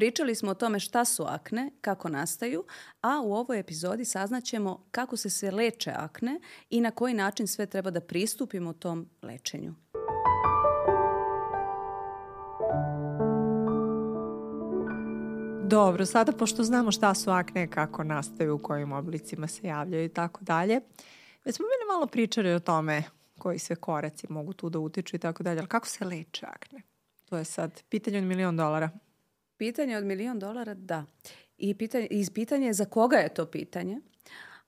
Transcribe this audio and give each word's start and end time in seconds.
Pričali 0.00 0.34
smo 0.34 0.50
o 0.50 0.54
tome 0.54 0.80
šta 0.80 1.04
su 1.04 1.24
akne, 1.24 1.70
kako 1.80 2.08
nastaju, 2.08 2.64
a 3.00 3.20
u 3.20 3.32
ovoj 3.34 3.58
epizodi 3.58 4.04
saznaćemo 4.04 4.84
kako 4.90 5.16
se 5.16 5.30
sve 5.30 5.50
leče 5.50 5.90
akne 5.96 6.40
i 6.70 6.80
na 6.80 6.90
koji 6.90 7.14
način 7.14 7.46
sve 7.46 7.66
treba 7.66 7.90
da 7.90 8.00
pristupimo 8.00 8.72
tom 8.72 9.08
lečenju. 9.22 9.74
Dobro, 15.64 16.06
sada 16.06 16.32
pošto 16.32 16.64
znamo 16.64 16.92
šta 16.92 17.14
su 17.14 17.30
akne, 17.30 17.70
kako 17.70 18.04
nastaju, 18.04 18.54
u 18.54 18.58
kojim 18.58 18.92
oblicima 18.92 19.46
se 19.46 19.66
javljaju 19.66 20.04
i 20.04 20.08
tako 20.08 20.44
dalje, 20.44 20.80
već 21.44 21.56
smo 21.56 21.64
bili 21.64 21.92
malo 21.92 22.06
pričali 22.06 22.54
o 22.54 22.60
tome 22.60 23.02
koji 23.38 23.58
sve 23.58 23.76
koraci 23.76 24.26
mogu 24.28 24.52
tu 24.52 24.70
da 24.70 24.78
utiču 24.78 25.16
i 25.16 25.18
tako 25.18 25.42
dalje, 25.42 25.58
ali 25.58 25.68
kako 25.68 25.86
se 25.86 26.04
leče 26.04 26.46
akne? 26.46 26.82
To 27.24 27.36
je 27.36 27.44
sad 27.44 27.82
pitanje 27.88 28.18
od 28.18 28.24
milion 28.24 28.56
dolara. 28.56 28.90
Pitanje 29.60 29.96
od 29.96 30.04
milion 30.04 30.38
dolara, 30.38 30.74
da. 30.74 31.04
I 31.58 31.74
pitanje, 31.74 32.06
iz 32.06 32.30
pitanje 32.30 32.66
je 32.66 32.72
za 32.72 32.84
koga 32.84 33.16
je 33.16 33.34
to 33.34 33.46
pitanje. 33.46 34.00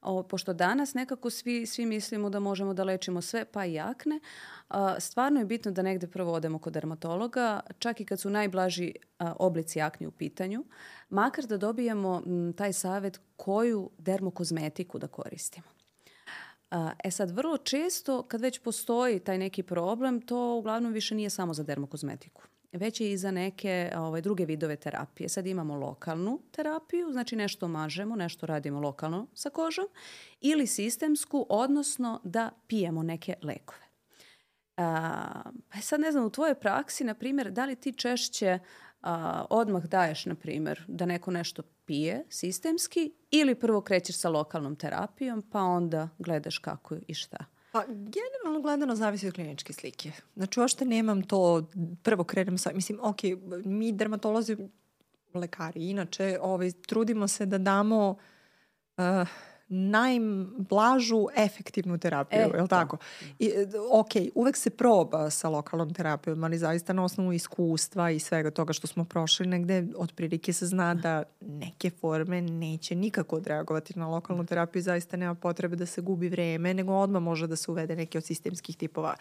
O, 0.02 0.22
pošto 0.22 0.52
danas 0.52 0.94
nekako 0.94 1.30
svi, 1.30 1.66
svi 1.66 1.86
mislimo 1.86 2.30
da 2.30 2.40
možemo 2.40 2.74
da 2.74 2.84
lečimo 2.84 3.20
sve, 3.20 3.44
pa 3.44 3.64
i 3.64 3.78
akne, 3.78 4.20
a, 4.68 5.00
stvarno 5.00 5.40
je 5.40 5.46
bitno 5.46 5.70
da 5.70 5.82
negde 5.82 6.06
prvo 6.06 6.32
odemo 6.32 6.58
kod 6.58 6.72
dermatologa, 6.72 7.60
čak 7.78 8.00
i 8.00 8.04
kad 8.04 8.20
su 8.20 8.30
najblaži 8.30 8.92
a, 9.18 9.32
oblici 9.38 9.80
akne 9.80 10.08
u 10.08 10.10
pitanju, 10.10 10.64
makar 11.08 11.46
da 11.46 11.56
dobijemo 11.56 12.22
m, 12.26 12.52
taj 12.56 12.72
savet 12.72 13.20
koju 13.36 13.90
dermokozmetiku 13.98 14.98
da 14.98 15.06
koristimo. 15.06 15.66
E 17.04 17.10
sad, 17.10 17.30
vrlo 17.30 17.58
često 17.58 18.22
kad 18.22 18.40
već 18.40 18.58
postoji 18.58 19.20
taj 19.20 19.38
neki 19.38 19.62
problem, 19.62 20.20
to 20.20 20.54
uglavnom 20.54 20.92
više 20.92 21.14
nije 21.14 21.30
samo 21.30 21.54
za 21.54 21.62
dermokozmetiku 21.62 22.42
već 22.72 23.00
i 23.00 23.16
za 23.16 23.30
neke 23.30 23.92
ovaj, 23.96 24.20
druge 24.20 24.44
vidove 24.44 24.76
terapije. 24.76 25.28
Sad 25.28 25.46
imamo 25.46 25.76
lokalnu 25.76 26.40
terapiju, 26.50 27.12
znači 27.12 27.36
nešto 27.36 27.68
mažemo, 27.68 28.16
nešto 28.16 28.46
radimo 28.46 28.80
lokalno 28.80 29.26
sa 29.34 29.50
kožom, 29.50 29.86
ili 30.40 30.66
sistemsku, 30.66 31.46
odnosno 31.48 32.20
da 32.24 32.50
pijemo 32.66 33.02
neke 33.02 33.34
lekove. 33.42 33.86
A, 34.76 35.42
pa 35.68 35.80
sad 35.80 36.00
ne 36.00 36.12
znam, 36.12 36.24
u 36.24 36.30
tvojoj 36.30 36.54
praksi, 36.54 37.04
na 37.04 37.14
primjer, 37.14 37.50
da 37.50 37.64
li 37.64 37.76
ti 37.76 37.92
češće 37.92 38.58
a, 39.00 39.44
odmah 39.50 39.86
daješ, 39.86 40.26
na 40.26 40.34
primjer, 40.34 40.84
da 40.88 41.06
neko 41.06 41.30
nešto 41.30 41.62
pije 41.84 42.24
sistemski 42.28 43.12
ili 43.30 43.54
prvo 43.54 43.80
krećeš 43.80 44.16
sa 44.16 44.28
lokalnom 44.28 44.76
terapijom 44.76 45.42
pa 45.52 45.60
onda 45.60 46.08
gledaš 46.18 46.58
kako 46.58 46.96
i 47.06 47.14
šta? 47.14 47.44
Pa, 47.72 47.84
generalno 47.86 48.60
gledano 48.62 48.96
zavisi 48.96 49.28
od 49.28 49.34
kliničke 49.34 49.72
slike. 49.72 50.12
Znači, 50.36 50.60
uopšte 50.60 50.84
nemam 50.84 51.22
to, 51.22 51.70
prvo 52.02 52.24
krenem 52.24 52.58
sa, 52.58 52.70
mislim, 52.74 52.98
ok, 53.02 53.18
mi 53.64 53.92
dermatolozi, 53.92 54.56
lekari, 55.34 55.90
inače, 55.90 56.38
ovaj, 56.42 56.72
trudimo 56.72 57.28
se 57.28 57.46
da 57.46 57.58
damo 57.58 58.16
uh, 58.96 59.28
najblažu 59.72 61.26
efektivnu 61.36 61.98
terapiju, 61.98 62.40
e, 62.40 62.50
je 62.54 62.62
li 62.62 62.68
tako? 62.68 62.96
I, 63.38 63.52
ok, 63.90 64.10
uvek 64.34 64.56
se 64.56 64.70
proba 64.70 65.30
sa 65.30 65.48
lokalnom 65.48 65.94
terapijom, 65.94 66.44
ali 66.44 66.58
zaista 66.58 66.92
na 66.92 67.04
osnovu 67.04 67.32
iskustva 67.32 68.10
i 68.10 68.18
svega 68.18 68.50
toga 68.50 68.72
što 68.72 68.86
smo 68.86 69.04
prošli 69.04 69.46
negde, 69.46 69.86
otprilike 69.96 70.52
se 70.52 70.66
zna 70.66 70.94
da 70.94 71.22
neke 71.40 71.90
forme 71.90 72.42
neće 72.42 72.94
nikako 72.94 73.36
odreagovati 73.36 73.98
na 73.98 74.08
lokalnu 74.08 74.46
terapiju, 74.46 74.82
zaista 74.82 75.16
nema 75.16 75.34
potrebe 75.34 75.76
da 75.76 75.86
se 75.86 76.00
gubi 76.00 76.28
vreme, 76.28 76.74
nego 76.74 76.92
odmah 76.92 77.22
može 77.22 77.46
da 77.46 77.56
se 77.56 77.70
uvede 77.70 77.96
neki 77.96 78.18
od 78.18 78.24
sistemskih 78.24 78.76
tipova 78.76 79.14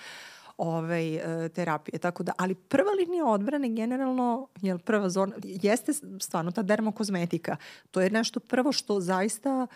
ovaj, 0.57 1.15
e, 1.15 1.49
terapije. 1.49 1.99
Tako 1.99 2.23
da, 2.23 2.31
ali 2.37 2.55
prva 2.55 2.91
linija 2.91 3.25
odbrane 3.25 3.69
generalno, 3.69 4.47
jel 4.61 4.79
prva 4.79 5.09
zona, 5.09 5.35
jeste 5.43 5.93
stvarno 6.19 6.51
ta 6.51 6.61
dermokozmetika. 6.61 7.57
To 7.91 8.01
je 8.01 8.09
nešto 8.09 8.39
prvo 8.39 8.71
što 8.71 8.99
zaista 8.99 9.67
uh, 9.69 9.75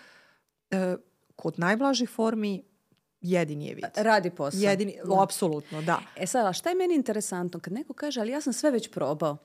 e, 0.71 0.95
kod 1.35 1.59
najblažih 1.59 2.09
formi 2.09 2.63
jedini 3.21 3.67
je 3.67 3.75
vid. 3.75 3.85
Radi 3.95 4.29
posao. 4.29 4.59
Jedini, 4.59 4.97
da. 5.05 5.23
apsolutno, 5.23 5.81
da. 5.81 6.01
E 6.15 6.27
sad, 6.27 6.45
a 6.45 6.53
šta 6.53 6.69
je 6.69 6.75
meni 6.75 6.95
interesantno? 6.95 7.59
Kad 7.59 7.73
neko 7.73 7.93
kaže, 7.93 8.19
ali 8.19 8.31
ja 8.31 8.41
sam 8.41 8.53
sve 8.53 8.71
već 8.71 8.91
probao. 8.91 9.37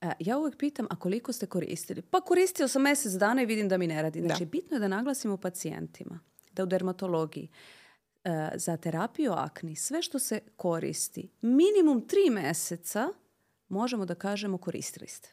E, 0.00 0.12
ja 0.18 0.38
uvek 0.38 0.56
pitam, 0.56 0.86
a 0.90 0.96
koliko 0.96 1.32
ste 1.32 1.46
koristili? 1.46 2.02
Pa 2.02 2.20
koristio 2.20 2.68
sam 2.68 2.82
mesec 2.82 3.12
dana 3.12 3.42
i 3.42 3.46
vidim 3.46 3.68
da 3.68 3.78
mi 3.78 3.86
ne 3.86 4.02
radi. 4.02 4.20
Znači, 4.20 4.44
da. 4.44 4.50
bitno 4.50 4.76
je 4.76 4.80
da 4.80 4.88
naglasimo 4.88 5.36
pacijentima 5.36 6.20
da 6.52 6.62
u 6.62 6.66
dermatologiji 6.66 7.48
e, 8.24 8.50
za 8.54 8.76
terapiju 8.76 9.32
akni 9.32 9.76
sve 9.76 10.02
što 10.02 10.18
se 10.18 10.40
koristi 10.56 11.30
minimum 11.40 12.08
tri 12.08 12.30
meseca 12.30 13.08
možemo 13.68 14.04
da 14.04 14.14
kažemo 14.14 14.58
koristili 14.58 15.06
ste. 15.06 15.28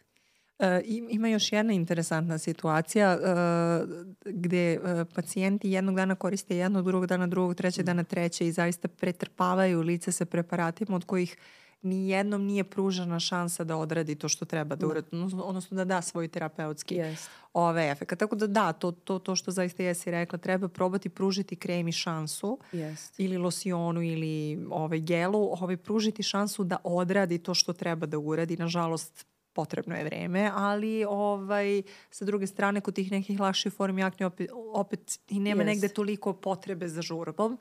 E, 0.59 0.81
ima 1.09 1.27
još 1.27 1.51
jedna 1.51 1.73
interesantna 1.73 2.37
situacija 2.37 3.11
e, 3.11 3.17
gde 4.25 4.73
e, 4.73 4.79
pacijenti 5.15 5.71
jednog 5.71 5.95
dana 5.95 6.15
koriste 6.15 6.57
jedno, 6.57 6.81
drugog 6.81 7.07
dana 7.07 7.27
drugog, 7.27 7.55
trećeg 7.55 7.85
dana 7.85 8.03
treće 8.03 8.47
i 8.47 8.51
zaista 8.51 8.87
pretrpavaju 8.87 9.81
lice 9.81 10.11
sa 10.11 10.25
preparatima 10.25 10.95
od 10.95 11.05
kojih 11.05 11.37
ni 11.85 12.09
jednom 12.09 12.43
nije 12.43 12.63
pružena 12.63 13.19
šansa 13.19 13.63
da 13.63 13.77
odradi 13.77 14.15
to 14.15 14.29
što 14.29 14.45
treba 14.45 14.75
da, 14.75 14.79
da. 14.79 14.87
uradi, 14.87 15.07
odnosno 15.43 15.77
da 15.77 15.85
da 15.85 16.01
svoj 16.01 16.27
terapeutski 16.27 16.95
yes. 16.95 17.27
ove 17.53 17.89
efekt. 17.91 18.19
Tako 18.19 18.35
da 18.35 18.47
da, 18.47 18.73
to, 18.73 18.91
to, 18.91 19.19
to 19.19 19.35
što 19.35 19.51
zaista 19.51 19.83
jesi 19.83 20.11
rekla, 20.11 20.39
treba 20.39 20.67
probati 20.67 21.09
pružiti 21.09 21.55
kremi 21.55 21.91
šansu 21.91 22.59
yes. 22.73 23.11
ili 23.17 23.37
losionu 23.37 24.01
ili 24.01 24.65
ovaj 24.69 24.99
gelu, 24.99 25.49
ovaj, 25.51 25.77
pružiti 25.77 26.23
šansu 26.23 26.63
da 26.63 26.77
odradi 26.83 27.37
to 27.37 27.53
što 27.53 27.73
treba 27.73 28.05
da 28.05 28.17
uradi. 28.17 28.57
Nažalost, 28.57 29.25
potrebno 29.55 29.95
je 29.95 30.03
vreme, 30.03 30.51
ali 30.53 31.05
ovaj, 31.09 31.81
sa 32.11 32.25
druge 32.25 32.47
strane 32.47 32.81
kod 32.81 32.95
tih 32.95 33.11
nekih 33.11 33.39
lakših 33.39 33.73
formi 33.73 34.03
akne 34.03 34.25
opet, 34.25 34.51
opet 34.73 35.19
i 35.29 35.39
nema 35.39 35.63
yes. 35.63 35.65
negde 35.65 35.87
toliko 35.87 36.33
potrebe 36.33 36.87
za 36.87 37.01
žurbom. 37.01 37.57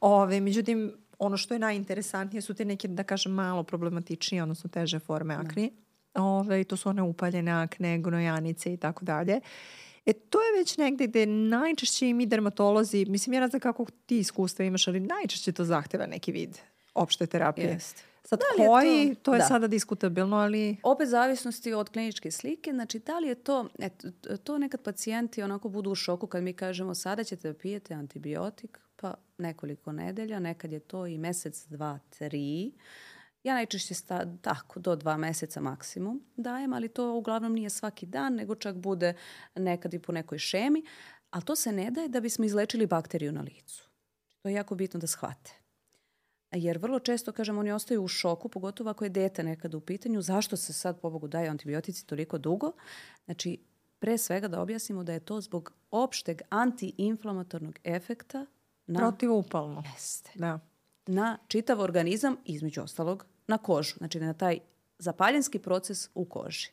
Ove, 0.00 0.40
međutim, 0.40 0.92
ono 1.18 1.36
što 1.36 1.54
je 1.54 1.58
najinteresantnije 1.58 2.42
su 2.42 2.54
te 2.54 2.64
neke, 2.64 2.88
da 2.88 3.04
kažem, 3.04 3.32
malo 3.32 3.62
problematičnije, 3.62 4.42
odnosno 4.42 4.70
teže 4.70 4.98
forme 4.98 5.34
akne. 5.34 5.70
Da. 6.14 6.22
Ove, 6.22 6.64
to 6.64 6.76
su 6.76 6.88
one 6.88 7.02
upaljene 7.02 7.52
akne, 7.52 7.98
gnojanice 7.98 8.72
i 8.72 8.76
tako 8.76 9.04
dalje. 9.04 9.40
E, 10.06 10.12
to 10.12 10.38
je 10.42 10.58
već 10.58 10.76
negde 10.76 11.06
gde 11.06 11.26
najčešće 11.26 12.08
i 12.08 12.14
mi 12.14 12.26
dermatolozi, 12.26 13.04
mislim, 13.04 13.34
ja 13.34 13.40
ne 13.40 13.48
znam 13.48 13.60
kako 13.60 13.86
ti 14.06 14.18
iskustva 14.18 14.64
imaš, 14.64 14.88
ali 14.88 15.00
najčešće 15.00 15.52
to 15.52 15.64
zahteva 15.64 16.06
neki 16.06 16.32
vid 16.32 16.58
opšte 16.94 17.26
terapije. 17.26 17.68
Jeste. 17.68 18.02
Sad 18.28 18.38
da 18.38 18.66
koji, 18.66 19.14
to, 19.14 19.20
to 19.22 19.34
je 19.34 19.38
da. 19.38 19.44
sada 19.44 19.66
diskutabilno, 19.66 20.36
ali... 20.36 20.76
Opet 20.82 21.08
zavisnosti 21.08 21.72
od 21.72 21.90
kliničke 21.90 22.30
slike, 22.30 22.70
znači 22.72 22.98
da 22.98 23.18
li 23.18 23.28
je 23.28 23.34
to, 23.34 23.68
et, 23.78 24.04
to 24.44 24.58
nekad 24.58 24.82
pacijenti 24.82 25.42
onako 25.42 25.68
budu 25.68 25.90
u 25.90 25.94
šoku 25.94 26.26
kad 26.26 26.42
mi 26.42 26.52
kažemo 26.52 26.94
sada 26.94 27.24
ćete 27.24 27.52
da 27.52 27.58
pijete 27.58 27.94
antibiotik, 27.94 28.78
pa 28.96 29.14
nekoliko 29.38 29.92
nedelja, 29.92 30.38
nekad 30.38 30.72
je 30.72 30.80
to 30.80 31.06
i 31.06 31.18
mesec, 31.18 31.66
dva, 31.66 31.98
tri. 32.08 32.72
Ja 33.42 33.54
najčešće 33.54 33.94
sta, 33.94 34.26
tako, 34.42 34.80
do 34.80 34.96
dva 34.96 35.16
meseca 35.16 35.60
maksimum 35.60 36.22
dajem, 36.36 36.72
ali 36.72 36.88
to 36.88 37.12
uglavnom 37.12 37.52
nije 37.52 37.70
svaki 37.70 38.06
dan, 38.06 38.34
nego 38.34 38.54
čak 38.54 38.76
bude 38.76 39.14
nekad 39.54 39.94
i 39.94 39.98
po 39.98 40.12
nekoj 40.12 40.38
šemi, 40.38 40.84
ali 41.30 41.44
to 41.44 41.56
se 41.56 41.72
ne 41.72 41.90
daje 41.90 42.08
da 42.08 42.20
bismo 42.20 42.44
izlečili 42.44 42.86
bakteriju 42.86 43.32
na 43.32 43.40
licu. 43.40 43.88
To 44.42 44.48
je 44.48 44.54
jako 44.54 44.74
bitno 44.74 45.00
da 45.00 45.06
shvate. 45.06 45.57
Jer 46.52 46.78
vrlo 46.78 46.98
često, 46.98 47.32
kažem, 47.32 47.58
oni 47.58 47.72
ostaju 47.72 48.02
u 48.02 48.08
šoku, 48.08 48.48
pogotovo 48.48 48.90
ako 48.90 49.04
je 49.04 49.10
dete 49.10 49.42
nekada 49.42 49.76
u 49.76 49.80
pitanju, 49.80 50.22
zašto 50.22 50.56
se 50.56 50.72
sad, 50.72 51.00
pobogu, 51.00 51.28
daju 51.28 51.50
antibiotici 51.50 52.06
toliko 52.06 52.38
dugo. 52.38 52.72
Znači, 53.24 53.58
pre 53.98 54.18
svega 54.18 54.48
da 54.48 54.60
objasnimo 54.60 55.04
da 55.04 55.12
je 55.12 55.20
to 55.20 55.40
zbog 55.40 55.72
opšteg 55.90 56.42
antiinflamatornog 56.50 57.78
efekta 57.84 58.46
na... 58.86 58.98
Protivupalno. 58.98 59.82
Jeste. 59.94 60.30
Da. 60.34 60.60
Na 61.06 61.38
čitav 61.48 61.80
organizam, 61.80 62.36
između 62.44 62.82
ostalog, 62.82 63.26
na 63.46 63.58
kožu. 63.58 63.94
Znači, 63.98 64.20
na 64.20 64.34
taj 64.34 64.58
zapaljenski 64.98 65.58
proces 65.58 66.08
u 66.14 66.24
koži. 66.24 66.70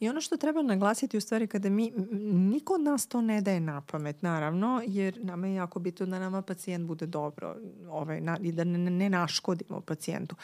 I 0.00 0.08
ono 0.08 0.20
što 0.20 0.36
treba 0.36 0.62
naglasiti 0.62 1.16
u 1.16 1.20
stvari 1.20 1.46
kada 1.46 1.70
mi, 1.70 1.92
niko 2.32 2.74
od 2.74 2.80
nas 2.80 3.06
to 3.06 3.20
ne 3.20 3.40
daje 3.40 3.60
na 3.60 3.80
pamet, 3.80 4.22
naravno, 4.22 4.82
jer 4.86 5.24
nama 5.24 5.46
je 5.46 5.54
jako 5.54 5.78
bitno 5.78 6.06
da 6.06 6.18
nama 6.18 6.42
pacijent 6.42 6.86
bude 6.86 7.06
dobro 7.06 7.56
ovaj, 7.88 8.20
na, 8.20 8.38
i 8.42 8.52
da 8.52 8.64
ne, 8.64 8.78
ne 8.78 9.10
naškodimo 9.10 9.80
pacijentu. 9.80 10.36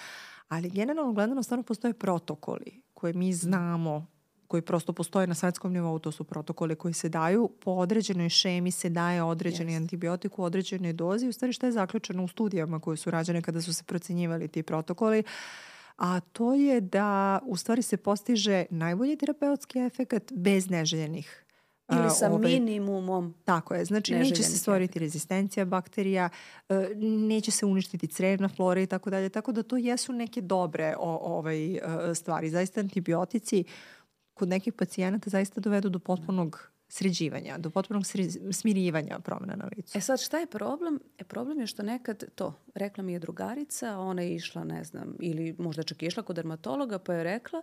Ali 0.48 0.70
generalno 0.70 1.12
gledano 1.12 1.42
stvarno 1.42 1.62
postoje 1.62 1.94
protokoli 1.94 2.82
koje 2.94 3.12
mi 3.12 3.32
znamo 3.32 4.06
koji 4.48 4.62
prosto 4.62 4.92
postoje 4.92 5.26
na 5.26 5.34
svetskom 5.34 5.72
nivou, 5.72 5.98
to 5.98 6.12
su 6.12 6.24
protokoli 6.24 6.74
koji 6.74 6.94
se 6.94 7.08
daju, 7.08 7.50
po 7.60 7.70
određenoj 7.70 8.28
šemi 8.28 8.70
se 8.70 8.88
daje 8.88 9.22
određeni 9.22 9.72
yes. 9.72 9.76
antibiotik 9.76 10.38
u 10.38 10.44
određenoj 10.44 10.92
dozi, 10.92 11.28
u 11.28 11.32
stvari 11.32 11.52
što 11.52 11.66
je 11.66 11.72
zaključeno 11.72 12.24
u 12.24 12.28
studijama 12.28 12.80
koje 12.80 12.96
su 12.96 13.10
rađene 13.10 13.42
kada 13.42 13.62
su 13.62 13.74
se 13.74 13.84
procenjivali 13.84 14.48
ti 14.48 14.62
protokoli, 14.62 15.18
uh, 15.18 15.26
a 15.96 16.20
to 16.20 16.54
je 16.54 16.80
da 16.80 17.38
u 17.44 17.56
stvari 17.56 17.82
se 17.82 17.96
postiže 17.96 18.64
najbolji 18.70 19.16
terapeutski 19.16 19.78
efekt 19.78 20.32
bez 20.32 20.70
neželjenih 20.70 21.46
Ili 21.92 22.10
sa 22.10 22.30
ovaj, 22.30 22.50
minimumom. 22.50 23.34
Tako 23.44 23.74
je, 23.74 23.84
znači 23.84 24.14
neće 24.14 24.42
se 24.42 24.58
stvoriti 24.58 24.98
rezistencija 24.98 25.64
bakterija, 25.64 26.28
e, 26.68 26.88
neće 27.00 27.50
se 27.50 27.66
uništiti 27.66 28.06
crevna 28.06 28.48
flora 28.48 28.80
i 28.80 28.86
tako 28.86 29.10
dalje, 29.10 29.28
tako 29.28 29.52
da 29.52 29.62
to 29.62 29.76
jesu 29.76 30.12
neke 30.12 30.40
dobre 30.40 30.94
o, 30.98 31.36
ovaj, 31.36 31.74
e, 31.74 31.80
stvari. 32.14 32.50
Zaista 32.50 32.80
antibiotici 32.80 33.64
kod 34.34 34.48
nekih 34.48 34.72
pacijenata 34.72 35.30
zaista 35.30 35.60
dovedu 35.60 35.88
do 35.88 35.98
potpunog 35.98 36.70
sređivanja, 36.88 37.58
do 37.58 37.70
potpunog 37.70 38.02
smirivanja 38.52 39.18
promena 39.18 39.56
na 39.56 39.68
licu. 39.76 39.98
E 39.98 40.00
sad 40.00 40.20
šta 40.20 40.38
je 40.38 40.46
problem? 40.46 41.00
E 41.18 41.24
problem 41.24 41.60
je 41.60 41.66
što 41.66 41.82
nekad 41.82 42.24
to, 42.34 42.54
rekla 42.74 43.04
mi 43.04 43.12
je 43.12 43.18
drugarica, 43.18 43.98
ona 43.98 44.22
je 44.22 44.34
išla, 44.34 44.64
ne 44.64 44.84
znam, 44.84 45.16
ili 45.20 45.54
možda 45.58 45.82
čak 45.82 46.02
išla 46.02 46.22
kod 46.22 46.36
dermatologa, 46.36 46.98
pa 46.98 47.14
je 47.14 47.24
rekla 47.24 47.62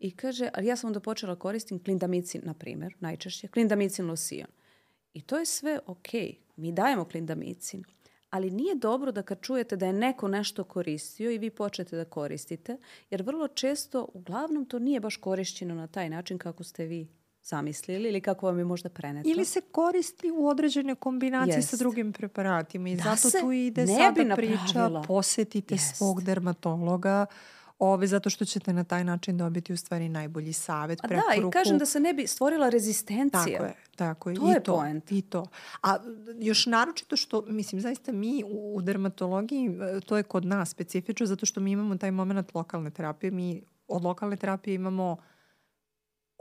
i 0.00 0.10
kaže, 0.10 0.50
ali 0.54 0.66
ja 0.66 0.76
sam 0.76 0.88
onda 0.88 1.00
počela 1.00 1.36
koristim 1.36 1.78
klindamicin, 1.78 2.40
na 2.44 2.54
primjer, 2.54 2.94
najčešće, 3.00 3.48
klindamicin 3.48 4.06
losion. 4.06 4.48
I 5.14 5.20
to 5.20 5.38
je 5.38 5.46
sve 5.46 5.78
ok, 5.86 6.08
mi 6.56 6.72
dajemo 6.72 7.04
klindamicin, 7.04 7.84
ali 8.30 8.50
nije 8.50 8.74
dobro 8.74 9.12
da 9.12 9.22
kad 9.22 9.40
čujete 9.40 9.76
da 9.76 9.86
je 9.86 9.92
neko 9.92 10.28
nešto 10.28 10.64
koristio 10.64 11.30
i 11.30 11.38
vi 11.38 11.50
počnete 11.50 11.96
da 11.96 12.04
koristite, 12.04 12.76
jer 13.10 13.22
vrlo 13.22 13.48
često, 13.48 14.08
uglavnom, 14.14 14.64
to 14.64 14.78
nije 14.78 15.00
baš 15.00 15.16
korišćeno 15.16 15.74
na 15.74 15.86
taj 15.86 16.10
način 16.10 16.38
kako 16.38 16.64
ste 16.64 16.86
vi 16.86 17.08
zamislili 17.44 18.08
ili 18.08 18.20
kako 18.20 18.46
vam 18.46 18.58
je 18.58 18.64
možda 18.64 18.88
preneto. 18.88 19.28
Ili 19.28 19.44
se 19.44 19.60
koristi 19.60 20.30
u 20.30 20.48
određene 20.48 20.94
kombinacije 20.94 21.56
Jest. 21.56 21.70
sa 21.70 21.76
drugim 21.76 22.12
preparatima 22.12 22.88
i 22.88 22.96
da 22.96 23.02
zato 23.02 23.40
tu 23.40 23.52
ide 23.52 23.86
sada 23.86 24.36
priča, 24.36 25.02
posetite 25.06 25.74
Jest. 25.74 25.96
svog 25.96 26.22
dermatologa, 26.22 27.26
ove, 27.78 28.06
zato 28.06 28.30
što 28.30 28.44
ćete 28.44 28.72
na 28.72 28.84
taj 28.84 29.04
način 29.04 29.36
dobiti 29.36 29.72
u 29.72 29.76
stvari 29.76 30.08
najbolji 30.08 30.52
savet, 30.52 31.04
A 31.04 31.08
preporuku. 31.08 31.40
Da, 31.40 31.48
i 31.48 31.50
kažem 31.50 31.78
da 31.78 31.86
se 31.86 32.00
ne 32.00 32.14
bi 32.14 32.26
stvorila 32.26 32.68
rezistencija. 32.68 33.58
Tako 33.58 33.64
je, 33.64 33.74
tako 33.96 34.30
je. 34.30 34.36
To 34.36 34.48
I 34.48 34.50
je 34.50 34.62
to, 34.62 34.74
point. 34.74 35.12
I 35.12 35.22
to. 35.22 35.46
A 35.82 35.96
još 36.38 36.66
naročito 36.66 37.16
što, 37.16 37.42
mislim, 37.48 37.80
zaista 37.80 38.12
mi 38.12 38.44
u, 38.46 38.76
u 38.76 38.82
dermatologiji, 38.82 39.66
e, 39.96 40.00
to 40.00 40.16
je 40.16 40.22
kod 40.22 40.44
nas 40.44 40.70
specifično, 40.70 41.26
zato 41.26 41.46
što 41.46 41.60
mi 41.60 41.70
imamo 41.70 41.96
taj 41.96 42.10
moment 42.10 42.54
lokalne 42.54 42.90
terapije. 42.90 43.30
Mi 43.30 43.62
od 43.88 44.04
lokalne 44.04 44.36
terapije 44.36 44.74
imamo 44.74 45.16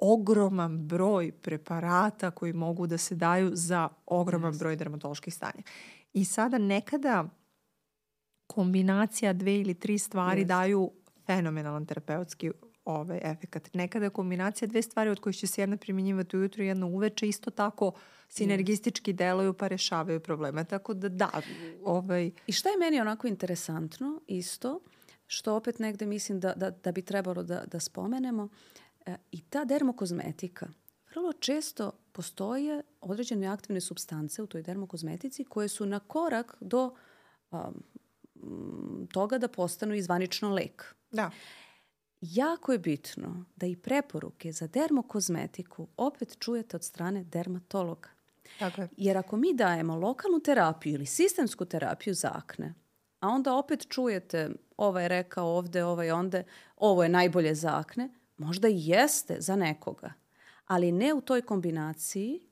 ogroman 0.06 0.88
broj 0.88 1.32
preparata 1.32 2.32
koji 2.32 2.54
mogu 2.54 2.88
da 2.88 2.98
se 2.98 3.16
daju 3.16 3.52
za 3.54 3.90
ogroman 4.06 4.58
broj 4.58 4.76
dermatoloških 4.76 5.34
stanja. 5.34 5.64
I 6.14 6.26
sada 6.26 6.58
nekada 6.58 7.30
kombinacija 8.48 9.34
dve 9.34 9.56
ili 9.56 9.74
tri 9.74 9.98
stvari 9.98 10.42
yes. 10.42 10.48
daju 10.48 10.92
fenomenalan 11.26 11.86
terapeutski 11.86 12.52
ovaj 12.86 13.20
efekat. 13.24 13.74
Nekada 13.74 14.10
kombinacija 14.10 14.68
dve 14.68 14.82
stvari 14.82 15.10
od 15.10 15.20
kojih 15.20 15.38
će 15.38 15.48
se 15.48 15.62
jedna 15.62 15.78
primjenjivati 15.78 16.38
ujutro 16.38 16.64
i 16.64 16.68
jedna 16.68 16.86
uveče 16.86 17.28
isto 17.28 17.52
tako 17.52 17.92
sinergistički 18.30 19.14
deluju 19.14 19.54
pa 19.54 19.68
rešavaju 19.68 20.20
probleme. 20.20 20.66
Tako 20.66 20.94
da 20.94 21.10
da, 21.10 21.30
ovaj... 21.84 22.32
I 22.48 22.52
šta 22.52 22.70
je 22.70 22.78
meni 22.78 23.00
onako 23.00 23.28
interesantno 23.28 24.22
isto, 24.28 24.80
što 25.28 25.56
opet 25.56 25.80
negde 25.80 26.06
mislim 26.06 26.40
da, 26.40 26.54
da, 26.54 26.70
da 26.70 26.92
bi 26.92 27.02
trebalo 27.02 27.44
da, 27.44 27.64
da 27.72 27.80
spomenemo, 27.80 28.50
e, 28.76 28.83
i 29.32 29.42
ta 29.42 29.66
dermokozmetika, 29.66 30.68
vrlo 31.10 31.34
često 31.34 31.92
postoje 32.12 32.82
određene 33.02 33.48
aktivne 33.48 33.82
substance 33.82 34.42
u 34.42 34.48
toj 34.48 34.62
dermokozmetici 34.62 35.46
koje 35.46 35.68
su 35.68 35.86
na 35.86 36.00
korak 36.00 36.56
do 36.60 36.96
um, 37.52 37.84
toga 39.12 39.38
da 39.38 39.48
postanu 39.48 39.96
izvanično 39.96 40.54
lek. 40.54 40.96
Da. 41.12 41.32
Jako 42.22 42.72
je 42.72 42.80
bitno 42.80 43.46
da 43.56 43.66
i 43.66 43.76
preporuke 43.76 44.52
za 44.52 44.68
dermokozmetiku 44.68 45.88
opet 45.98 46.38
čujete 46.40 46.78
od 46.78 46.84
strane 46.84 47.24
dermatologa. 47.24 48.10
Tako 48.60 48.82
je. 48.82 48.90
Jer 48.98 49.18
ako 49.18 49.38
mi 49.38 49.54
dajemo 49.54 49.96
lokalnu 49.96 50.40
terapiju 50.40 50.94
ili 50.94 51.06
sistemsku 51.06 51.66
terapiju 51.66 52.14
za 52.14 52.32
akne, 52.34 52.74
a 53.20 53.28
onda 53.28 53.56
opet 53.56 53.86
čujete 53.90 54.50
ovaj 54.78 55.04
je 55.04 55.08
rekao 55.08 55.48
ovde, 55.48 55.84
ovaj 55.84 56.12
onde, 56.12 56.44
ovo 56.78 57.04
je 57.04 57.10
najbolje 57.10 57.56
za 57.56 57.78
akne, 57.78 58.10
možda 58.38 58.68
i 58.68 58.88
jeste 58.88 59.36
za 59.40 59.56
nekoga, 59.56 60.14
ali 60.68 60.92
ne 60.92 61.14
u 61.14 61.22
toj 61.22 61.42
kombinaciji 61.42 62.48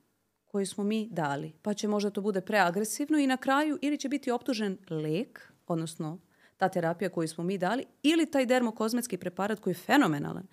koju 0.45 0.65
smo 0.65 0.83
mi 0.83 1.07
dali. 1.11 1.53
Pa 1.61 1.73
će 1.73 1.87
možda 1.87 2.09
to 2.09 2.21
bude 2.21 2.41
preagresivno 2.41 3.17
i 3.17 3.27
na 3.27 3.37
kraju 3.37 3.79
ili 3.81 3.97
će 3.97 4.09
biti 4.09 4.31
optužen 4.31 4.77
lek, 4.89 5.51
odnosno 5.67 6.19
ta 6.57 6.69
terapija 6.69 7.09
koju 7.09 7.27
smo 7.27 7.43
mi 7.43 7.57
dali 7.57 7.85
ili 8.03 8.31
taj 8.31 8.45
dermokozmetski 8.45 9.17
preparat 9.17 9.59
koji 9.59 9.71
je 9.71 9.75
fenomenalan, 9.75 10.47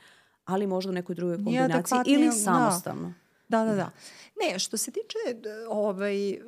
ali 0.45 0.67
možda 0.67 0.91
u 0.91 0.95
nekoj 0.95 1.15
drugoj 1.15 1.37
kombinaciji 1.37 1.99
ili 2.07 2.27
da. 2.27 2.33
samostalno. 2.33 3.15
Da. 3.49 3.65
da, 3.65 3.71
da, 3.71 3.77
da. 3.77 3.91
Ne, 4.41 4.59
što 4.59 4.77
se 4.77 4.91
tiče 4.91 5.19
ovaj, 5.69 6.39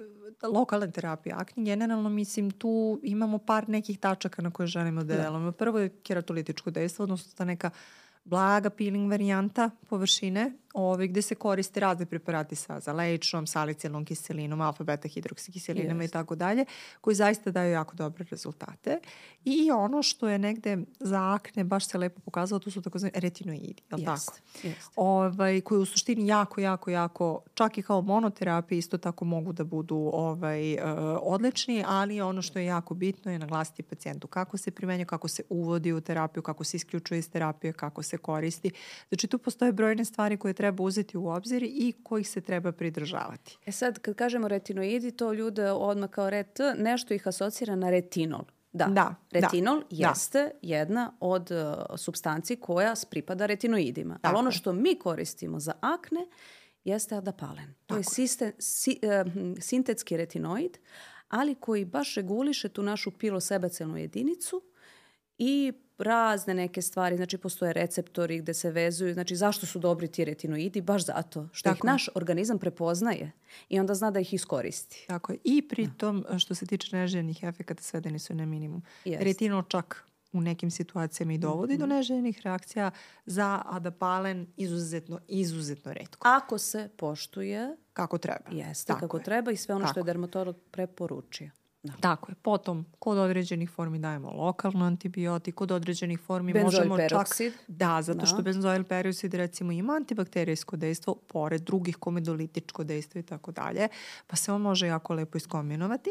lokalne 0.43 0.91
terapije 0.91 1.35
akne, 1.39 1.65
generalno 1.65 2.09
mislim 2.09 2.51
tu 2.51 3.01
imamo 3.03 3.39
par 3.39 3.69
nekih 3.69 3.99
tačaka 3.99 4.43
na 4.43 4.51
koje 4.51 4.67
želimo 4.67 5.05
da, 5.05 5.17
da. 5.17 5.23
delamo. 5.23 5.53
Prvo 5.53 5.79
je 5.79 5.89
keratolitičko 5.89 6.71
dejstvo, 6.71 7.03
odnosno 7.03 7.33
ta 7.37 7.45
neka 7.45 7.71
blaga 8.25 8.71
peeling 8.71 9.11
varijanta 9.11 9.71
površine 9.89 10.53
ovaj, 10.75 11.09
gde 11.09 11.23
se 11.23 11.35
koriste 11.35 11.81
razne 11.81 12.07
preparati 12.07 12.57
sa 12.57 12.81
zalejčnom, 12.81 13.47
salicilnom 13.47 14.05
kiselinom, 14.05 14.61
alfa-beta 14.61 15.09
hidroksikiselinama 15.09 16.03
yes. 16.03 16.09
i 16.09 16.11
tako 16.11 16.35
dalje, 16.35 16.65
koji 17.01 17.15
zaista 17.15 17.51
daju 17.51 17.73
jako 17.73 17.97
dobre 17.97 18.25
rezultate. 18.31 18.99
I 19.45 19.71
ono 19.71 20.03
što 20.03 20.29
je 20.29 20.39
negde 20.39 20.79
za 21.01 21.35
akne 21.35 21.65
baš 21.65 21.89
se 21.89 21.99
lepo 21.99 22.21
pokazalo, 22.21 22.59
to 22.59 22.71
su 22.71 22.83
takozvani 22.83 23.13
retinoidi, 23.15 23.83
je 23.91 23.97
li 23.97 24.03
yes. 24.03 24.07
tako? 24.07 24.39
Yes. 24.63 24.91
Ovaj, 24.97 25.61
koji 25.61 25.81
u 25.81 25.85
suštini 25.85 26.27
jako, 26.27 26.61
jako, 26.61 26.91
jako, 26.91 27.43
čak 27.55 27.79
i 27.79 27.83
kao 27.83 28.03
monoterapije 28.03 28.79
isto 28.79 28.99
tako 28.99 29.25
mogu 29.25 29.53
da 29.53 29.65
budu 29.65 30.11
ovaj, 30.13 30.75
uh, 30.75 30.81
odlični, 31.23 31.85
ali 31.87 32.21
ono 32.21 32.43
što 32.43 32.59
je 32.59 32.65
jako 32.65 32.95
bitno 32.95 33.33
je 33.33 33.39
naglasiti 33.39 33.83
pacijentu 33.83 34.27
kako 34.27 34.57
se 34.57 34.71
primenja, 34.71 35.05
kako 35.05 35.29
se 35.29 35.43
uvodi 35.49 35.93
u 35.93 36.01
terapiju, 36.01 36.43
kako 36.43 36.65
se 36.65 36.77
isključuje 36.77 37.19
iz 37.19 37.31
terapije, 37.31 37.73
kako 37.73 38.03
se 38.03 38.19
koristi. 38.19 38.71
Znači 39.09 39.27
tu 39.27 39.39
postoje 39.39 39.73
brojne 39.73 40.05
stvari 40.05 40.37
koje 40.37 40.55
treba 40.61 40.83
uzeti 40.83 41.19
u 41.19 41.29
obzir 41.29 41.63
i 41.63 41.93
kojih 42.03 42.29
se 42.29 42.41
treba 42.41 42.73
pridržavati. 42.73 43.59
E 43.67 43.73
sad, 43.73 43.99
kad 43.99 44.15
kažemo 44.15 44.49
retinoidi, 44.49 45.11
to 45.11 45.33
ljude 45.33 45.71
odmah 45.71 46.11
kao 46.11 46.31
ret, 46.31 46.59
nešto 46.77 47.15
ih 47.15 47.29
asocira 47.29 47.77
na 47.77 47.91
retinol. 47.91 48.45
Da, 48.73 48.85
da, 48.85 48.93
da. 48.93 49.41
retinol 49.41 49.81
da, 49.81 49.87
jeste 49.91 50.39
da. 50.39 50.51
jedna 50.63 51.13
od 51.21 51.51
uh, 51.51 51.97
substanci 51.97 52.57
koja 52.57 52.95
pripada 53.11 53.47
retinoidima. 53.47 54.15
Tako. 54.15 54.29
Ali 54.29 54.39
ono 54.39 54.51
što 54.51 54.73
mi 54.73 54.99
koristimo 54.99 55.61
za 55.61 55.73
akne 55.81 56.27
jeste 56.85 57.15
adapalen. 57.15 57.75
To 57.87 57.87
Tako. 57.87 57.99
je 57.99 58.05
siste, 58.05 58.53
si, 58.59 59.01
uh, 59.03 59.33
sintetski 59.61 60.17
retinoid, 60.17 60.79
ali 61.29 61.55
koji 61.55 61.85
baš 61.85 62.15
reguliše 62.15 62.69
tu 62.69 62.83
našu 62.83 63.11
pilosebacilnu 63.11 63.97
jedinicu 63.97 64.63
i 65.39 65.73
razne 66.01 66.55
neke 66.55 66.83
stvari, 66.83 67.17
znači 67.17 67.39
postoje 67.39 67.73
receptori 67.73 68.39
gde 68.39 68.55
se 68.55 68.71
vezuju, 68.71 69.15
znači 69.15 69.37
zašto 69.37 69.67
su 69.67 69.79
dobri 69.79 70.09
ti 70.09 70.25
retinoidi? 70.25 70.81
Baš 70.81 71.07
zato 71.07 71.49
što 71.53 71.71
Tako. 71.71 71.77
ih 71.77 71.85
naš 71.85 72.09
organizam 72.15 72.59
prepoznaje 72.59 73.33
i 73.69 73.81
onda 73.81 73.95
zna 73.95 74.11
da 74.11 74.21
ih 74.21 74.35
iskoristi. 74.35 75.05
Tako 75.09 75.33
je. 75.33 75.39
I 75.45 75.69
pritom, 75.69 76.25
da. 76.31 76.39
što 76.39 76.55
se 76.55 76.67
tiče 76.67 76.97
neželjenih 76.97 77.43
efekata, 77.43 77.83
svedeni 77.83 78.19
su 78.19 78.35
na 78.35 78.47
minimum. 78.47 78.83
Jest. 79.05 79.23
Retinol 79.23 79.63
čak 79.63 80.05
u 80.33 80.41
nekim 80.41 80.71
situacijama 80.71 81.33
i 81.33 81.39
dovodi 81.39 81.75
mm 81.75 81.77
-hmm. 81.77 81.81
do 81.81 81.87
neželjenih 81.87 82.41
reakcija 82.45 82.91
za 83.27 83.63
adapalen 83.67 84.47
izuzetno, 84.57 85.21
izuzetno 85.29 85.93
redko. 85.93 86.29
Ako 86.29 86.59
se 86.59 86.89
poštuje 86.97 87.77
kako 87.93 88.19
treba. 88.19 88.51
Jeste, 88.51 88.87
Tako 88.87 89.01
kako 89.01 89.17
je. 89.17 89.25
treba 89.25 89.51
i 89.51 89.57
sve 89.57 89.75
ono 89.75 89.85
Tako. 89.85 89.93
što 89.93 90.01
je 90.01 90.05
dermatolog 90.05 90.57
preporučio. 90.71 91.51
Da. 91.83 91.93
Tako 92.01 92.31
je. 92.31 92.35
Potom, 92.35 92.87
kod 92.99 93.19
određenih 93.19 93.71
formi 93.71 93.99
dajemo 93.99 94.31
lokalno 94.31 94.85
antibiotik, 94.85 95.55
kod 95.55 95.71
određenih 95.71 96.21
formi 96.21 96.53
benzoil 96.53 96.89
možemo 96.89 96.97
peroksid. 96.97 97.53
čak... 97.53 97.63
Da, 97.69 98.03
zato 98.03 98.19
da. 98.19 98.27
što 98.27 98.43
benzoil 98.43 98.85
peroksid 98.85 99.35
recimo 99.35 99.73
ima 99.73 99.93
antibakterijsko 99.93 100.77
dejstvo, 100.77 101.15
pored 101.15 101.63
drugih 101.63 101.97
komedolitičko 101.97 102.85
dejstvo 102.85 103.19
i 103.19 103.23
tako 103.23 103.53
dalje, 103.53 103.89
pa 104.27 104.37
se 104.37 104.53
on 104.53 104.61
može 104.61 104.87
jako 104.87 105.15
lepo 105.15 105.39
iskombinovati. 105.39 106.11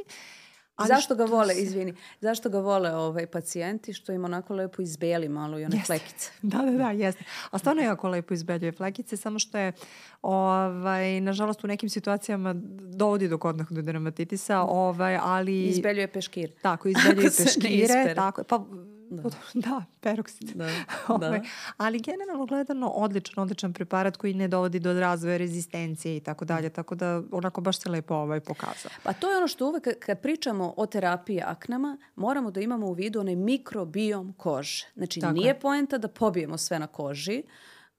Ali 0.80 0.88
zašto 0.88 1.16
ga 1.16 1.26
vole, 1.26 1.54
se... 1.54 1.62
izvini, 1.62 1.94
zašto 2.22 2.50
ga 2.50 2.60
vole 2.60 2.96
ovaj 2.96 3.28
pacijenti 3.28 3.94
što 3.94 4.12
im 4.12 4.26
onako 4.26 4.54
lepo 4.54 4.82
izbeli 4.82 5.30
malo 5.30 5.60
i 5.60 5.66
one 5.66 5.76
jeste. 5.76 5.86
flekice. 5.86 6.32
Da, 6.42 6.58
da, 6.58 6.72
da, 6.72 6.92
jeste. 6.92 7.24
A 7.52 7.58
stvarno 7.58 7.82
jako 7.82 8.10
lepo 8.10 8.34
izbeljuje 8.34 8.72
flekice, 8.72 9.18
samo 9.18 9.40
što 9.40 9.58
je 9.58 9.74
ovaj, 10.22 11.22
nažalost 11.22 11.64
u 11.64 11.68
nekim 11.68 11.90
situacijama 11.90 12.54
dovodi 12.96 13.28
do 13.28 13.38
kodnog 13.38 13.82
dermatitisa, 13.82 14.62
ovaj, 14.62 15.18
ali... 15.22 15.64
Izbeljuje 15.64 16.08
peškir. 16.08 16.52
Tako, 16.62 16.88
izbeljuje 16.88 17.30
peškire. 17.38 18.14
Tako, 18.16 18.44
pa 18.44 18.66
Da, 19.10 19.30
da 19.54 19.84
peroksid. 20.02 20.50
Da, 20.50 20.70
ovaj, 21.08 21.40
da. 21.40 21.46
Ali 21.78 22.00
generalno 22.00 22.46
gledano 22.46 22.88
odličan, 22.88 23.44
odličan 23.44 23.74
preparat 23.74 24.18
koji 24.18 24.34
ne 24.34 24.48
dovodi 24.48 24.80
do 24.80 25.00
razvoja 25.00 25.38
rezistencije 25.38 26.18
i 26.18 26.20
tako 26.20 26.46
dalje, 26.46 26.70
tako 26.70 26.96
da 26.96 27.24
onako 27.32 27.62
baš 27.62 27.80
se 27.80 27.90
lepo 27.90 28.16
ovaj 28.16 28.40
pokazao. 28.40 28.92
Pa 29.04 29.14
to 29.14 29.32
je 29.32 29.38
ono 29.38 29.48
što 29.48 29.68
uvek 29.68 29.88
kad 30.00 30.22
pričamo 30.22 30.74
o 30.78 30.86
terapiji 30.86 31.42
aknama, 31.46 31.98
moramo 32.16 32.52
da 32.52 32.62
imamo 32.62 32.88
u 32.88 32.94
vidu 32.94 33.20
onaj 33.20 33.36
mikrobiom 33.36 34.34
kože. 34.34 34.88
Znači 34.96 35.20
tako 35.20 35.34
nije 35.34 35.48
je. 35.48 35.60
poenta 35.60 35.98
da 35.98 36.08
pobijemo 36.08 36.58
sve 36.58 36.80
na 36.80 36.88
koži, 36.88 37.44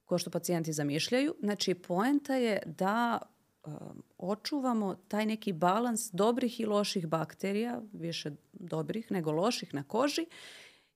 ko 0.05 0.19
što 0.19 0.31
pacijenti 0.31 0.73
zamišljaju. 0.73 1.35
Znači 1.41 1.75
poenta 1.75 2.35
je 2.35 2.63
da 2.67 3.19
um, 3.65 4.03
očuvamo 4.19 4.95
taj 5.09 5.27
neki 5.27 5.53
balans 5.53 6.11
dobrih 6.13 6.61
i 6.61 6.67
loših 6.67 7.07
bakterija, 7.07 7.81
više 7.93 8.31
dobrih 8.53 9.11
nego 9.11 9.33
loših 9.33 9.75
na 9.75 9.83
koži 9.83 10.27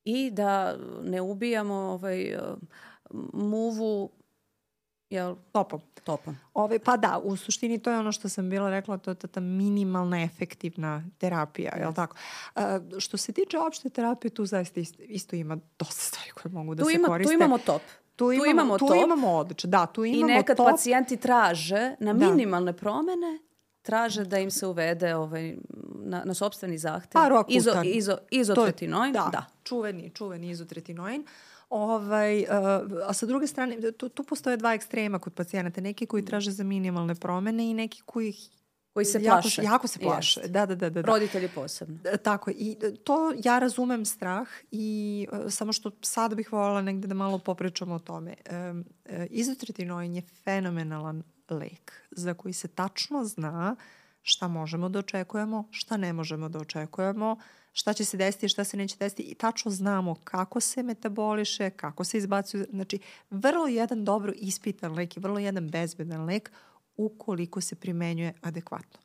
i 0.05 0.31
da 0.31 0.77
ne 1.03 1.21
ubijamo 1.21 1.75
ovaj, 1.75 2.37
muvu 3.33 4.11
Jel? 5.11 5.35
Topom. 5.53 5.81
Topom. 6.05 6.37
Ove, 6.55 6.79
pa 6.79 6.97
da, 6.97 7.21
u 7.25 7.37
suštini 7.37 7.79
to 7.79 7.91
je 7.91 7.99
ono 7.99 8.13
što 8.13 8.29
sam 8.29 8.51
bila 8.51 8.71
rekla, 8.71 8.99
to 8.99 9.11
je 9.11 9.15
ta, 9.15 9.27
ta 9.27 9.41
minimalna 9.41 10.23
efektivna 10.23 11.05
terapija, 11.19 11.73
yes. 11.77 11.81
je 11.81 11.89
li 11.89 11.95
tako? 11.95 12.17
Uh, 12.57 12.63
što 12.99 13.17
se 13.17 13.33
tiče 13.33 13.59
opšte 13.59 13.91
terapije, 13.91 14.31
tu 14.31 14.47
zaista 14.47 14.81
isto, 14.81 15.03
isto 15.03 15.37
ima 15.37 15.59
dosta 15.79 16.03
stvari 16.03 16.31
koje 16.31 16.53
mogu 16.53 16.75
da 16.75 16.83
tu 16.83 16.89
se 16.89 16.95
ima, 16.95 17.09
koriste. 17.09 17.31
Tu 17.31 17.35
imamo 17.35 17.59
top. 17.59 17.83
Tu 18.17 18.33
imamo, 18.33 18.45
tu 18.45 18.51
imamo, 18.51 18.79
tu 18.79 18.87
top. 18.87 18.97
imamo 19.05 19.33
odlično, 19.33 19.71
da, 19.71 19.87
tu 19.87 20.05
imamo 20.05 20.33
I 20.33 20.35
nekad 20.35 20.57
top. 20.57 20.71
pacijenti 20.71 21.17
traže 21.17 21.95
na 22.01 22.13
minimalne 22.13 22.73
da. 22.73 22.79
promene 22.79 23.39
traže 23.83 24.25
da 24.25 24.39
im 24.39 24.51
se 24.51 24.67
uvede 24.67 25.15
ovaj, 25.15 25.57
na, 25.95 26.23
na 26.25 26.35
sobstveni 26.35 26.79
zahtev 26.79 27.13
pa, 27.13 27.29
rokutan. 27.29 27.57
izo, 27.57 27.83
izo, 27.85 28.19
izotretinoin. 28.31 29.13
da, 29.13 29.29
da, 29.33 29.47
čuveni, 29.65 30.11
čuveni 30.11 30.51
izotretinoin. 30.51 31.27
Ovaj, 31.71 32.43
uh, 32.43 32.49
a 33.07 33.13
sa 33.13 33.27
druge 33.27 33.47
strane, 33.47 33.93
tu, 33.93 34.09
tu 34.09 34.25
postoje 34.25 34.57
dva 34.57 34.75
ekstrema 34.75 35.19
kod 35.19 35.35
pacijenata. 35.35 35.81
Neki 35.81 36.07
koji 36.07 36.25
traže 36.25 36.51
za 36.51 36.65
minimalne 36.65 37.15
promene 37.15 37.71
i 37.71 37.75
neki 37.75 38.03
koji 38.07 38.35
koji 38.95 39.05
se 39.05 39.23
jako, 39.23 39.43
plaše. 39.43 39.63
Jako 39.63 39.89
se 39.89 39.99
plaše, 39.99 40.41
Jest. 40.41 40.53
da, 40.53 40.67
da, 40.67 40.75
da, 40.75 40.91
da. 40.91 41.01
Roditelji 41.01 41.49
posebno. 41.49 41.99
Tako, 42.23 42.51
i 42.51 42.77
to 43.05 43.33
ja 43.45 43.59
razumem 43.59 44.05
strah 44.05 44.49
i 44.71 45.27
uh, 45.33 45.39
samo 45.49 45.73
što 45.73 45.91
sad 46.03 46.35
bih 46.35 46.53
voljela 46.53 46.83
negde 46.83 47.07
da 47.07 47.15
malo 47.15 47.39
popričamo 47.39 47.95
o 47.95 47.99
tome. 47.99 48.35
Um, 48.51 48.85
uh, 49.05 49.15
izotretinoin 49.31 50.17
je 50.17 50.23
fenomenalan 50.45 51.23
lek 51.51 51.93
za 52.11 52.35
koji 52.35 52.53
se 52.53 52.69
tačno 52.69 53.25
zna 53.25 53.77
šta 54.27 54.49
možemo 54.49 54.89
da 54.89 54.99
očekujemo, 54.99 55.69
šta 55.71 55.97
ne 55.97 56.13
možemo 56.13 56.49
da 56.49 56.59
očekujemo, 56.59 57.37
šta 57.73 57.93
će 57.93 58.05
se 58.05 58.17
desiti, 58.17 58.49
šta 58.49 58.65
se 58.65 58.77
neće 58.77 58.97
desiti 59.01 59.23
i 59.23 59.35
tačno 59.35 59.71
znamo 59.71 60.15
kako 60.25 60.61
se 60.61 60.83
metaboliše, 60.83 61.71
kako 61.71 62.05
se 62.05 62.19
izbacuje. 62.19 62.67
Znači, 62.71 62.99
vrlo 63.31 63.67
jedan 63.67 64.05
dobro 64.05 64.33
ispitan 64.37 64.93
lek 64.93 65.17
i 65.17 65.21
vrlo 65.21 65.39
jedan 65.39 65.69
bezbedan 65.69 66.25
lek 66.25 66.53
ukoliko 66.97 67.61
se 67.61 67.75
primenjuje 67.75 68.35
adekvatno. 68.43 69.01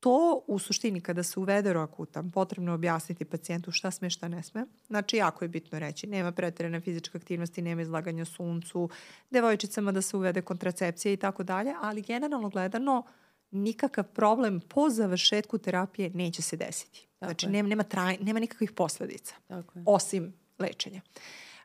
To 0.00 0.44
u 0.46 0.58
suštini 0.58 1.00
kada 1.00 1.22
se 1.22 1.40
uvede 1.40 1.72
roakutan 1.72 2.30
potrebno 2.30 2.70
je 2.70 2.74
objasniti 2.74 3.24
pacijentu 3.24 3.70
šta 3.70 3.90
sme 3.90 4.10
šta 4.10 4.28
ne 4.28 4.42
sme. 4.42 4.66
Znači 4.86 5.16
jako 5.16 5.44
je 5.44 5.48
bitno 5.48 5.78
reći 5.78 6.06
nema 6.06 6.32
preterane 6.32 6.80
fizičke 6.80 7.18
aktivnosti, 7.18 7.62
nema 7.62 7.82
izlaganja 7.82 8.24
suncu, 8.24 8.88
devojčicama 9.30 9.92
da 9.92 10.02
se 10.02 10.16
uvede 10.16 10.42
kontracepcija 10.42 11.12
i 11.12 11.16
tako 11.16 11.42
dalje, 11.42 11.74
ali 11.82 12.02
generalno 12.02 12.48
gledano 12.48 13.04
nikakav 13.52 14.04
problem 14.04 14.60
po 14.60 14.90
završetku 14.90 15.58
terapije 15.58 16.10
neće 16.10 16.42
se 16.42 16.56
desiti. 16.56 17.08
Tako 17.18 17.30
znači 17.30 17.46
nema, 17.46 17.68
nema, 17.68 17.82
traj, 17.82 18.16
nema 18.20 18.40
nikakvih 18.40 18.72
posledica 18.72 19.34
tako 19.46 19.78
je. 19.78 19.82
osim 19.86 20.32
lečenja. 20.58 21.00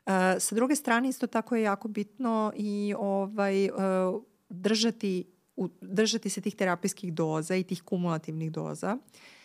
Uh, 0.06 0.12
sa 0.38 0.54
druge 0.54 0.76
strane 0.76 1.08
isto 1.08 1.26
tako 1.26 1.56
je 1.56 1.62
jako 1.62 1.88
bitno 1.88 2.52
i 2.56 2.94
ovaj, 2.98 3.68
uh, 3.68 4.22
držati 4.48 5.24
u, 5.56 5.68
držati 5.80 6.30
se 6.30 6.40
tih 6.40 6.56
terapijskih 6.56 7.12
doza 7.12 7.56
i 7.56 7.64
tih 7.64 7.82
kumulativnih 7.82 8.52
doza. 8.52 8.96
Uh, 8.96 9.37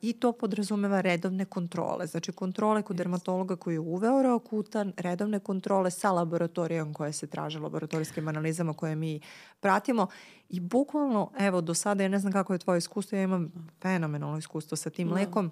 I 0.00 0.12
to 0.12 0.32
podrazumeva 0.32 1.00
redovne 1.00 1.44
kontrole. 1.44 2.06
Znači 2.06 2.32
kontrole 2.32 2.82
kod 2.82 2.96
dermatologa 2.96 3.56
koji 3.56 3.74
je 3.74 3.80
uveo 3.80 4.22
reokutan, 4.22 4.92
redovne 4.96 5.40
kontrole 5.40 5.90
sa 5.90 6.12
laboratorijom 6.12 6.94
koje 6.94 7.12
se 7.12 7.26
traže, 7.26 7.58
laboratorijskim 7.58 8.28
analizama 8.28 8.72
koje 8.72 8.96
mi 8.96 9.20
pratimo. 9.60 10.06
I 10.48 10.60
bukvalno, 10.60 11.30
evo, 11.38 11.60
do 11.60 11.74
sada, 11.74 12.02
ja 12.02 12.08
ne 12.08 12.18
znam 12.18 12.32
kako 12.32 12.52
je 12.52 12.58
tvoje 12.58 12.78
iskustvo, 12.78 13.18
ja 13.18 13.22
imam 13.22 13.52
fenomenalno 13.82 14.38
iskustvo 14.38 14.76
sa 14.76 14.90
tim. 14.90 15.08
Da. 15.08 15.14
lekom 15.14 15.50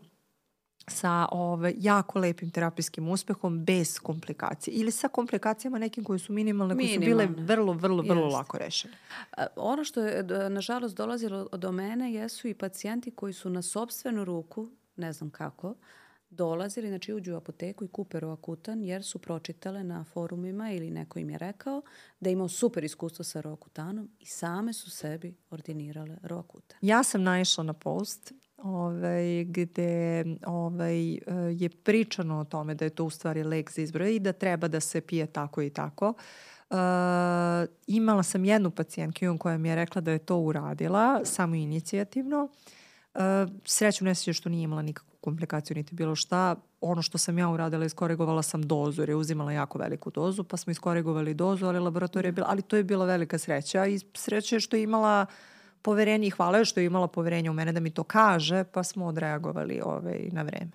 sa 0.89 1.29
ove, 1.33 1.75
jako 1.77 2.19
lepim 2.19 2.51
terapijskim 2.51 3.09
uspehom 3.09 3.65
bez 3.65 3.99
komplikacije 3.99 4.75
ili 4.75 4.91
sa 4.91 5.09
komplikacijama 5.09 5.79
nekim 5.79 6.05
koje 6.05 6.19
su 6.19 6.33
minimalne, 6.33 6.75
koje 6.75 6.95
su 6.95 7.01
bile 7.01 7.29
vrlo, 7.37 7.73
vrlo, 7.73 8.03
vrlo 8.03 8.25
Jest. 8.25 8.35
lako 8.35 8.59
rešene. 8.59 8.95
Ono 9.57 9.85
što 9.85 10.01
je 10.01 10.23
nažalost 10.51 10.97
dolazilo 10.97 11.49
do 11.53 11.73
mene 11.73 12.13
jesu 12.13 12.49
i 12.49 12.55
pacijenti 12.55 13.11
koji 13.11 13.33
su 13.33 13.51
na 13.51 13.63
sobstvenu 13.63 14.25
ruku, 14.25 14.71
ne 14.97 15.13
znam 15.13 15.31
kako, 15.31 15.75
dolazili, 16.31 16.89
znači 16.89 17.13
uđu 17.15 17.35
u 17.35 17.37
apoteku 17.37 17.85
i 17.85 17.89
kupe 17.89 18.21
roakutan 18.21 18.83
jer 18.83 19.05
su 19.05 19.19
pročitale 19.19 19.85
na 19.85 20.05
forumima 20.05 20.71
ili 20.71 20.91
neko 20.91 21.19
im 21.19 21.31
je 21.31 21.39
rekao 21.39 21.83
da 22.21 22.31
imao 22.31 22.49
super 22.49 22.85
iskustvo 22.85 23.25
sa 23.25 23.41
roakutanom 23.41 24.11
i 24.19 24.27
same 24.27 24.73
su 24.73 24.91
sebi 24.91 25.37
ordinirale 25.51 26.17
roakutan. 26.23 26.79
Ja 26.81 27.03
sam 27.03 27.23
naišla 27.23 27.65
na 27.65 27.73
post 27.73 28.33
ovaj, 28.67 29.45
gde 29.45 30.25
ovaj, 30.47 31.19
je 31.53 31.69
pričano 31.69 32.39
o 32.39 32.45
tome 32.45 32.75
da 32.75 32.85
je 32.85 32.91
to 32.91 33.05
u 33.05 33.11
stvari 33.11 33.43
lek 33.43 33.73
za 33.73 33.83
izbor 33.83 34.03
i 34.03 34.19
da 34.19 34.33
treba 34.33 34.69
da 34.69 34.81
se 34.81 35.01
pije 35.01 35.27
tako 35.27 35.63
i 35.63 35.71
tako. 35.71 36.15
Uh, 36.71 36.77
imala 37.87 38.23
sam 38.23 38.45
jednu 38.45 38.71
pacijentku 38.71 39.39
koja 39.39 39.59
mi 39.59 39.69
je 39.69 39.75
rekla 39.75 40.01
da 40.01 40.11
je 40.11 40.19
to 40.19 40.37
uradila, 40.37 41.21
samo 41.25 41.55
inicijativno. 41.55 42.49
Uh, 43.15 43.21
srećom 43.65 44.05
ne 44.05 44.15
što 44.15 44.49
nije 44.49 44.65
imala 44.65 44.83
nikakvu 44.83 45.17
komplikaciju 45.21 45.77
niti 45.77 45.95
bilo 45.95 46.15
šta. 46.15 46.57
Ono 46.81 47.03
što 47.03 47.19
sam 47.19 47.39
ja 47.39 47.49
uradila, 47.49 47.85
iskoregovala 47.85 48.43
sam 48.43 48.63
dozu 48.63 49.03
jer 49.03 49.09
je 49.09 49.15
uzimala 49.15 49.53
jako 49.53 49.79
veliku 49.79 50.11
dozu, 50.11 50.45
pa 50.45 50.57
smo 50.57 50.71
iskoregovali 50.71 51.35
dozu, 51.35 51.67
ali 51.67 51.79
laboratorija 51.79 52.29
je 52.29 52.33
bila, 52.33 52.47
ali 52.51 52.63
to 52.63 52.77
je 52.77 52.85
bila 52.85 53.05
velika 53.05 53.39
sreća 53.39 53.87
i 53.87 53.99
sreća 54.15 54.57
je 54.57 54.61
što 54.61 54.77
je 54.77 54.83
imala 54.83 55.27
uh, 55.29 55.56
poverenje 55.87 56.27
i 56.27 56.31
hvala 56.31 56.65
što 56.65 56.81
je 56.81 56.87
imala 56.87 57.09
poverenje 57.09 57.51
u 57.51 57.55
mene 57.55 57.73
da 57.73 57.81
mi 57.81 57.91
to 57.91 58.03
kaže, 58.05 58.65
pa 58.65 58.83
smo 58.83 59.07
odreagovali 59.07 59.81
ovaj, 59.85 60.29
na 60.33 60.43
vreme. 60.43 60.71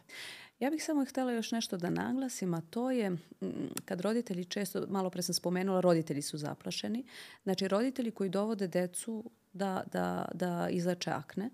Ja 0.59 0.69
bih 0.69 0.83
samo 0.83 1.05
htela 1.05 1.31
još 1.31 1.51
nešto 1.51 1.77
da 1.77 1.89
naglasim, 1.89 2.53
a 2.53 2.61
to 2.61 2.91
je 2.91 3.17
kad 3.85 4.01
roditelji 4.01 4.45
često, 4.45 4.85
malo 4.87 5.09
pre 5.09 5.21
sam 5.21 5.33
spomenula, 5.35 5.81
roditelji 5.81 6.21
su 6.21 6.37
zaplašeni. 6.37 7.03
Znači 7.43 7.67
roditelji 7.67 8.11
koji 8.11 8.29
dovode 8.29 8.67
decu 8.67 9.23
da, 9.53 9.83
da, 9.91 10.25
da 10.33 10.69
izleče 10.69 11.11
akne, 11.11 11.49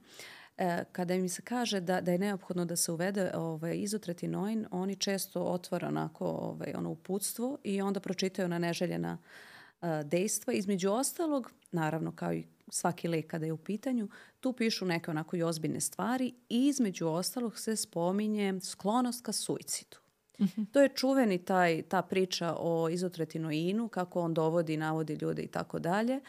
e, 0.58 0.84
kada 0.92 1.14
im 1.14 1.30
se 1.30 1.42
kaže 1.42 1.80
da, 1.80 2.02
da 2.02 2.12
je 2.12 2.20
neophodno 2.20 2.66
da 2.66 2.76
se 2.76 2.92
uvede 2.92 3.32
ovaj, 3.34 3.78
izotretinoin, 3.78 4.66
oni 4.72 4.96
često 4.96 5.42
otvore 5.44 5.88
onako 5.88 6.26
ovaj, 6.26 6.74
ono 6.76 6.90
uputstvo 6.90 7.58
i 7.64 7.82
onda 7.82 8.00
pročitaju 8.00 8.48
na 8.48 8.60
neželjena 8.60 9.18
uh, 9.18 9.90
dejstva. 10.04 10.54
Između 10.54 10.92
ostalog, 10.92 11.52
naravno 11.72 12.12
kao 12.12 12.34
i 12.34 12.44
svaki 12.70 13.08
lek 13.08 13.28
kada 13.28 13.46
je 13.46 13.54
u 13.54 13.58
pitanju, 13.58 14.10
tu 14.40 14.54
pišu 14.54 14.86
neke 14.86 15.12
onako 15.12 15.36
i 15.36 15.44
ozbiljne 15.44 15.82
stvari 15.82 16.34
i 16.50 16.68
između 16.68 17.08
ostalog 17.08 17.60
se 17.60 17.76
spominje 17.76 18.60
sklonost 18.62 19.26
ka 19.26 19.32
suicidu. 19.32 19.98
Mm 20.40 20.44
-hmm. 20.46 20.66
To 20.72 20.82
je 20.82 20.90
čuveni 20.90 21.46
taj, 21.46 21.82
ta 21.82 22.02
priča 22.02 22.56
o 22.60 22.90
izotretinoinu, 22.90 23.88
kako 23.88 24.22
on 24.22 24.34
dovodi, 24.34 24.78
navodi 24.78 25.18
ljude 25.22 25.42
i 25.42 25.48
tako 25.48 25.80
dalje. 25.80 26.20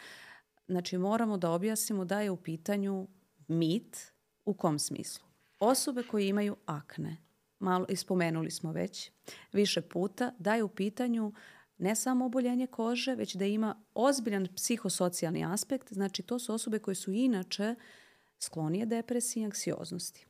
Znači 0.67 0.97
moramo 0.97 1.37
da 1.37 1.51
objasnimo 1.51 2.05
da 2.05 2.21
je 2.21 2.31
u 2.31 2.37
pitanju 2.37 3.07
mit 3.47 4.11
u 4.45 4.53
kom 4.53 4.79
smislu. 4.79 5.25
Osobe 5.59 6.03
koje 6.03 6.27
imaju 6.27 6.55
akne, 6.65 7.17
malo 7.59 7.85
ispomenuli 7.89 8.51
smo 8.51 8.71
već 8.71 9.11
više 9.53 9.81
puta, 9.81 10.31
da 10.39 10.55
je 10.55 10.63
u 10.63 10.69
pitanju 10.69 11.27
uh, 11.27 11.33
ne 11.79 11.95
samo 11.95 12.25
oboljenje 12.25 12.67
kože, 12.67 13.15
već 13.15 13.35
da 13.35 13.45
ima 13.45 13.83
ozbiljan 13.93 14.47
psihosocijalni 14.55 15.45
aspekt. 15.45 15.93
Znači, 15.93 16.23
to 16.23 16.39
su 16.39 16.53
osobe 16.53 16.79
koje 16.79 16.95
su 16.95 17.11
inače 17.11 17.75
sklonije 18.39 18.85
depresiji 18.85 19.41
i 19.41 19.45
anksioznosti. 19.45 20.25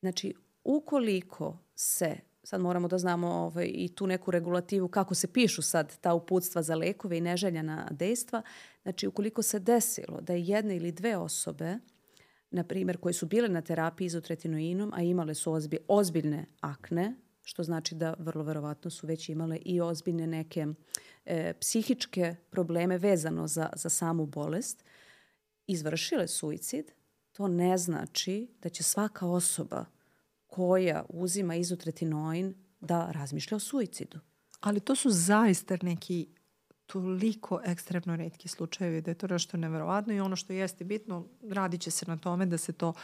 Znači, 0.00 0.34
ukoliko 0.64 1.58
se, 1.74 2.16
sad 2.42 2.60
moramo 2.60 2.88
da 2.88 2.98
znamo 2.98 3.28
ovaj, 3.28 3.70
i 3.74 3.88
tu 3.94 4.06
neku 4.06 4.30
regulativu 4.30 4.88
kako 4.88 5.14
se 5.14 5.32
pišu 5.32 5.62
sad 5.62 5.98
ta 6.00 6.14
uputstva 6.14 6.62
za 6.62 6.74
lekove 6.74 7.18
i 7.18 7.20
neželjena 7.20 7.88
dejstva, 7.90 8.42
znači 8.82 9.06
ukoliko 9.06 9.42
se 9.42 9.58
desilo 9.58 10.20
da 10.20 10.32
je 10.32 10.42
jedna 10.42 10.74
ili 10.74 10.92
dve 10.92 11.16
osobe 11.16 11.78
na 12.50 12.64
primjer, 12.64 12.96
koje 12.96 13.12
su 13.12 13.26
bile 13.26 13.48
na 13.48 13.60
terapiji 13.62 14.06
izotretinoinom, 14.06 14.92
a 14.94 15.02
imale 15.02 15.34
su 15.34 15.52
ozbi, 15.52 15.78
ozbiljne 15.88 16.46
akne, 16.60 17.14
što 17.42 17.62
znači 17.62 17.94
da 17.94 18.14
vrlo 18.18 18.44
verovatno 18.44 18.90
su 18.90 19.06
već 19.06 19.28
imale 19.28 19.56
i 19.56 19.80
ozbiljne 19.80 20.26
neke 20.26 20.66
e, 21.24 21.54
psihičke 21.60 22.36
probleme 22.50 22.98
vezano 22.98 23.48
za, 23.48 23.70
za 23.76 23.88
samu 23.88 24.26
bolest, 24.26 24.84
izvršile 25.66 26.28
suicid, 26.28 26.92
to 27.32 27.48
ne 27.48 27.78
znači 27.78 28.48
da 28.62 28.68
će 28.68 28.82
svaka 28.82 29.26
osoba 29.26 29.84
koja 30.46 31.04
uzima 31.08 31.54
izotretinoin 31.54 32.54
da 32.80 33.10
razmišlja 33.10 33.56
o 33.56 33.60
suicidu. 33.60 34.18
Ali 34.60 34.80
to 34.80 34.96
su 34.96 35.10
zaista 35.10 35.76
neki 35.82 36.28
toliko 36.86 37.60
ekstremno 37.64 38.16
redki 38.16 38.48
slučajevi 38.48 39.00
da 39.00 39.10
je 39.10 39.14
to 39.14 39.26
nešto 39.26 39.56
neverovatno 39.56 40.14
i 40.14 40.20
ono 40.20 40.36
što 40.36 40.52
jeste 40.52 40.84
bitno, 40.84 41.28
radit 41.50 41.80
će 41.80 41.90
se 41.90 42.06
na 42.06 42.16
tome 42.16 42.46
da 42.46 42.58
se 42.58 42.72
to 42.72 42.88
uh, 42.88 42.94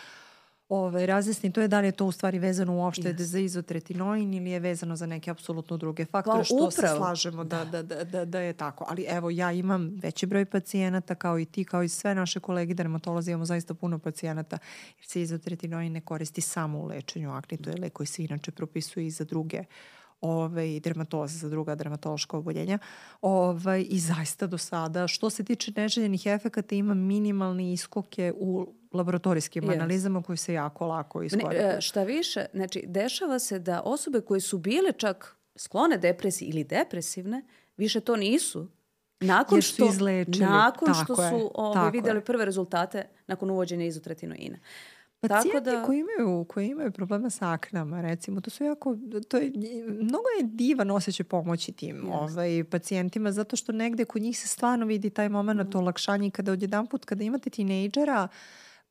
ovaj, 0.69 1.07
razjasni, 1.07 1.53
to 1.53 1.61
je 1.61 1.69
da 1.69 1.81
li 1.81 1.87
je 1.87 1.93
to 1.93 2.07
u 2.07 2.13
stvari 2.13 2.39
vezano 2.39 2.77
uopšte 2.77 3.15
yes. 3.15 3.23
za 3.23 3.39
izotretinoin 3.39 4.35
ili 4.35 4.51
je 4.51 4.61
vezano 4.61 4.97
za 4.97 5.07
neke 5.07 5.31
apsolutno 5.31 5.77
druge 5.77 6.05
faktore, 6.05 6.39
pa, 6.39 6.45
što 6.45 6.55
upravo. 6.55 6.71
se 6.71 6.97
slažemo 6.97 7.45
da. 7.45 7.65
Da, 7.65 7.83
da, 7.83 8.05
da, 8.05 8.25
da 8.25 8.41
je 8.41 8.53
tako. 8.53 8.85
Ali 8.89 9.07
evo, 9.09 9.31
ja 9.31 9.53
imam 9.53 9.99
veći 10.03 10.27
broj 10.27 10.45
pacijenata 10.45 11.15
kao 11.15 11.39
i 11.39 11.45
ti, 11.45 11.65
kao 11.65 11.83
i 11.83 11.89
sve 11.89 12.15
naše 12.15 12.41
kolege 12.41 12.75
dermatolozi, 12.75 13.31
imamo 13.31 13.45
zaista 13.45 13.75
puno 13.75 13.99
pacijenata 13.99 14.59
jer 14.97 15.07
se 15.07 15.23
izotretinoin 15.23 15.93
ne 15.93 16.01
koristi 16.01 16.41
samo 16.41 16.79
u 16.79 16.87
lečenju 16.87 17.33
akni, 17.33 17.59
to 17.59 17.71
je 17.71 17.77
lek 17.77 17.93
koji 17.93 18.07
se 18.07 18.25
inače 18.25 18.51
propisuje 18.51 19.07
i 19.07 19.11
za 19.11 19.25
druge 19.25 19.65
ovaj, 20.21 20.81
dermatoza 20.81 21.39
za 21.39 21.49
druga 21.49 21.75
dermatološka 21.75 22.37
oboljenja. 22.37 22.79
Ovaj, 23.21 23.87
I 23.89 23.99
zaista 23.99 24.47
do 24.47 24.59
sada, 24.59 25.09
što 25.09 25.31
se 25.31 25.45
tiče 25.45 25.73
neželjenih 25.77 26.27
efekata, 26.27 26.75
ima 26.75 26.95
minimalni 26.95 27.73
iskoke 27.73 28.33
u 28.37 28.75
laboratorijskim 28.93 29.65
yes. 29.65 29.73
analizama 29.73 30.23
koji 30.23 30.37
se 30.37 30.53
jako 30.53 30.87
lako 30.87 31.23
iskoriste. 31.23 31.65
Ne, 31.65 31.81
šta 31.81 32.03
više, 32.03 32.47
znači, 32.55 32.85
dešava 32.87 33.39
se 33.39 33.59
da 33.59 33.83
osobe 33.85 34.21
koje 34.21 34.41
su 34.41 34.59
bile 34.59 34.93
čak 34.93 35.37
sklone 35.57 35.99
depresiji 35.99 36.49
ili 36.49 36.65
depresivne, 36.65 37.43
više 37.77 38.01
to 38.01 38.17
nisu. 38.17 38.69
Nakon 39.21 39.63
što, 39.63 39.89
izlečili. 39.89 40.47
nakon 40.47 40.95
što 40.95 41.17
su 41.17 41.23
je, 41.23 41.51
ovaj, 41.55 41.91
videli 41.91 42.21
prve 42.21 42.45
rezultate 42.45 43.09
nakon 43.27 43.51
uvođenja 43.51 43.87
izotretinoina. 43.87 44.59
Pacijenti 45.21 45.65
Tako 45.65 45.77
da... 45.77 45.83
koji, 45.83 45.99
imaju, 45.99 46.45
koji 46.45 46.69
imaju 46.69 46.93
problema 46.93 47.31
sa 47.31 47.53
aknama, 47.53 48.01
recimo, 48.01 48.41
to 48.41 48.51
su 48.51 48.65
jako, 48.65 48.97
to 49.29 49.37
je, 49.37 49.53
mnogo 49.87 50.29
je 50.39 50.45
divan 50.45 50.91
osjećaj 50.91 51.27
pomoći 51.27 51.73
tim 51.73 51.97
yes. 51.97 52.33
ovaj, 52.33 52.65
pacijentima, 52.65 53.33
zato 53.33 53.57
što 53.57 53.73
negde 53.73 54.05
kod 54.05 54.23
njih 54.23 54.39
se 54.39 54.49
stvarno 54.49 54.87
vidi 54.87 55.11
taj 55.11 55.29
moment 55.29 55.75
mm. 55.75 55.79
olakšanja 55.79 56.31
kada 56.31 56.53
odjedan 56.53 56.87
put, 56.87 57.05
kada 57.05 57.25
imate 57.25 57.51
tinejdžera, 57.51 58.29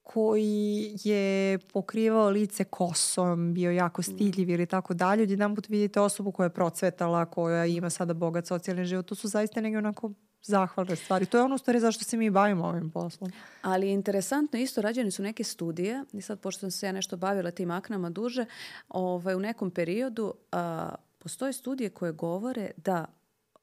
koji 0.04 0.98
je 1.04 1.60
pokrivao 1.74 2.30
lice 2.30 2.64
kosom, 2.64 3.54
bio 3.54 3.72
jako 3.72 4.02
stiljiv 4.02 4.50
ili 4.50 4.66
tako 4.66 4.94
dalje. 4.94 5.24
Odjedan 5.24 5.56
put 5.56 5.70
vidite 5.70 6.00
osobu 6.00 6.32
koja 6.32 6.46
je 6.46 6.54
procvetala, 6.54 7.26
koja 7.26 7.66
ima 7.66 7.90
sada 7.90 8.14
bogat 8.14 8.46
socijalni 8.46 8.86
život. 8.86 9.06
To 9.06 9.16
su 9.16 9.28
zaista 9.28 9.62
neke 9.62 9.78
onako 9.78 10.12
zahvalne 10.44 10.96
stvari. 10.96 11.26
To 11.26 11.38
je 11.38 11.44
ono 11.44 11.58
stvari 11.58 11.80
zašto 11.80 12.04
se 12.04 12.18
mi 12.18 12.30
bavimo 12.30 12.66
ovim 12.66 12.90
poslom. 12.90 13.32
Ali 13.62 13.92
interesantno, 13.92 14.60
isto 14.60 14.82
rađene 14.82 15.12
su 15.12 15.24
neke 15.24 15.44
studije, 15.44 16.04
i 16.14 16.22
sad 16.22 16.40
pošto 16.40 16.60
sam 16.60 16.72
se 16.72 16.86
ja 16.86 16.92
nešto 16.92 17.18
bavila 17.18 17.52
tim 17.52 17.72
aknama 17.72 18.10
duže, 18.10 18.46
ovaj, 18.90 19.36
u 19.36 19.40
nekom 19.40 19.72
periodu 19.72 20.34
a, 20.52 20.96
postoje 21.20 21.54
studije 21.54 21.90
koje 21.90 22.12
govore 22.12 22.72
da 22.78 23.06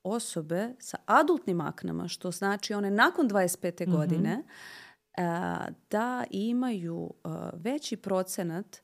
osobe 0.03 0.75
sa 0.79 0.97
adultnim 1.07 1.61
aknama, 1.61 2.09
što 2.09 2.31
znači 2.31 2.75
one 2.75 2.91
nakon 2.91 3.29
25. 3.29 3.87
Mm 3.87 3.91
-hmm. 3.91 3.97
godine, 3.97 4.43
a, 5.17 5.67
da 5.91 6.25
imaju 6.31 7.15
a, 7.25 7.51
veći 7.55 7.97
procenat 7.97 8.81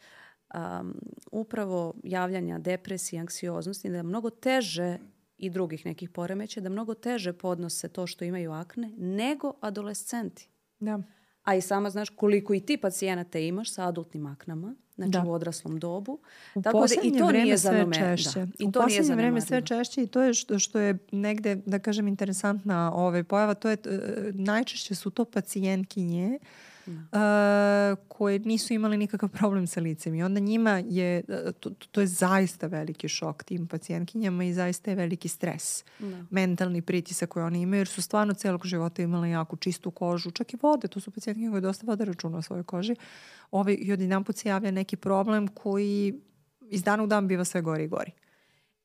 um, 0.55 0.95
upravo 1.33 1.95
javljanja 2.03 2.59
depresije, 2.59 3.21
anksioznosti, 3.21 3.91
da 3.91 3.97
je 3.97 4.03
mnogo 4.03 4.31
teže 4.31 4.99
i 5.41 5.51
drugih 5.51 5.87
nekih 5.87 6.11
poremeća, 6.11 6.61
da 6.61 6.69
mnogo 6.69 6.95
teže 6.95 7.33
podnose 7.33 7.89
to 7.89 8.07
što 8.07 8.25
imaju 8.25 8.53
akne 8.53 8.93
nego 8.97 9.53
adolescenti. 9.61 10.49
Da. 10.81 11.03
A 11.43 11.55
i 11.55 11.61
sama 11.61 11.91
znaš 11.91 12.09
koliko 12.09 12.55
i 12.55 12.61
ti 12.61 12.77
pacijenata 12.77 13.39
imaš 13.39 13.73
sa 13.73 13.89
adultnim 13.89 14.27
aknama, 14.27 14.75
znači 14.95 15.11
da. 15.11 15.25
u 15.27 15.33
odraslom 15.33 15.79
dobu. 15.79 16.19
U 16.55 16.63
Tako 16.63 16.87
da 16.87 16.95
i 17.03 17.19
to 17.19 17.33
nije 17.33 17.59
sve 17.59 17.87
češće. 17.93 18.39
Da. 18.39 18.47
I 18.59 18.67
u 18.67 18.73
to 18.73 18.81
posljednje 18.81 19.15
vreme 19.15 19.41
sve 19.41 19.63
češće 19.63 20.03
i 20.03 20.07
to 20.07 20.23
je 20.23 20.35
što, 20.35 20.59
što 20.59 20.79
je 20.79 20.99
negde, 21.13 21.55
da 21.55 21.79
kažem, 21.79 22.09
interesantna 22.09 22.93
ovaj 22.95 23.25
pojava, 23.25 23.55
to 23.55 23.71
je, 23.71 23.77
uh, 23.87 24.35
najčešće 24.35 24.95
su 24.95 25.11
to 25.11 25.25
pacijentkinje 25.25 26.39
uh, 26.41 26.49
uh, 26.87 27.99
koje 28.09 28.39
nisu 28.39 28.75
imali 28.75 28.97
nikakav 28.97 29.29
problem 29.29 29.67
sa 29.67 29.81
licem 29.81 30.15
i 30.15 30.23
onda 30.23 30.41
njima 30.41 30.83
je, 30.87 31.23
to, 31.61 31.71
to 31.71 32.01
je 32.01 32.07
zaista 32.07 32.67
veliki 32.67 33.09
šok 33.09 33.45
tim 33.45 33.67
pacijentkinjama 33.67 34.45
i 34.45 34.53
zaista 34.53 34.91
je 34.91 34.95
veliki 34.95 35.29
stres. 35.29 35.85
Da. 35.99 36.25
Mentalni 36.31 36.83
pritisak 36.83 37.29
koji 37.29 37.45
oni 37.45 37.61
imaju 37.61 37.81
jer 37.81 37.89
su 37.89 38.03
stvarno 38.03 38.35
celog 38.35 38.67
života 38.67 39.03
imali 39.03 39.31
jako 39.31 39.57
čistu 39.57 39.91
kožu, 39.91 40.31
čak 40.31 40.55
i 40.55 40.59
vode, 40.63 40.89
to 40.89 41.01
su 41.01 41.11
pacijentkinje 41.11 41.51
koje 41.51 41.61
dosta 41.61 41.87
vode 41.87 42.05
računa 42.05 42.39
o 42.39 42.43
svojoj 42.43 42.65
koži. 42.65 42.97
Ovaj, 43.51 43.77
I 43.81 43.93
od 43.93 44.01
jedan 44.01 44.25
put 44.25 44.37
se 44.37 44.49
javlja 44.49 44.71
neki 44.71 44.97
problem 44.97 45.49
koji 45.49 46.21
iz 46.71 46.83
dana 46.83 47.03
u 47.03 47.07
dan 47.07 47.29
biva 47.29 47.45
sve 47.45 47.63
gori 47.63 47.85
i 47.85 47.89
gori. 47.89 48.13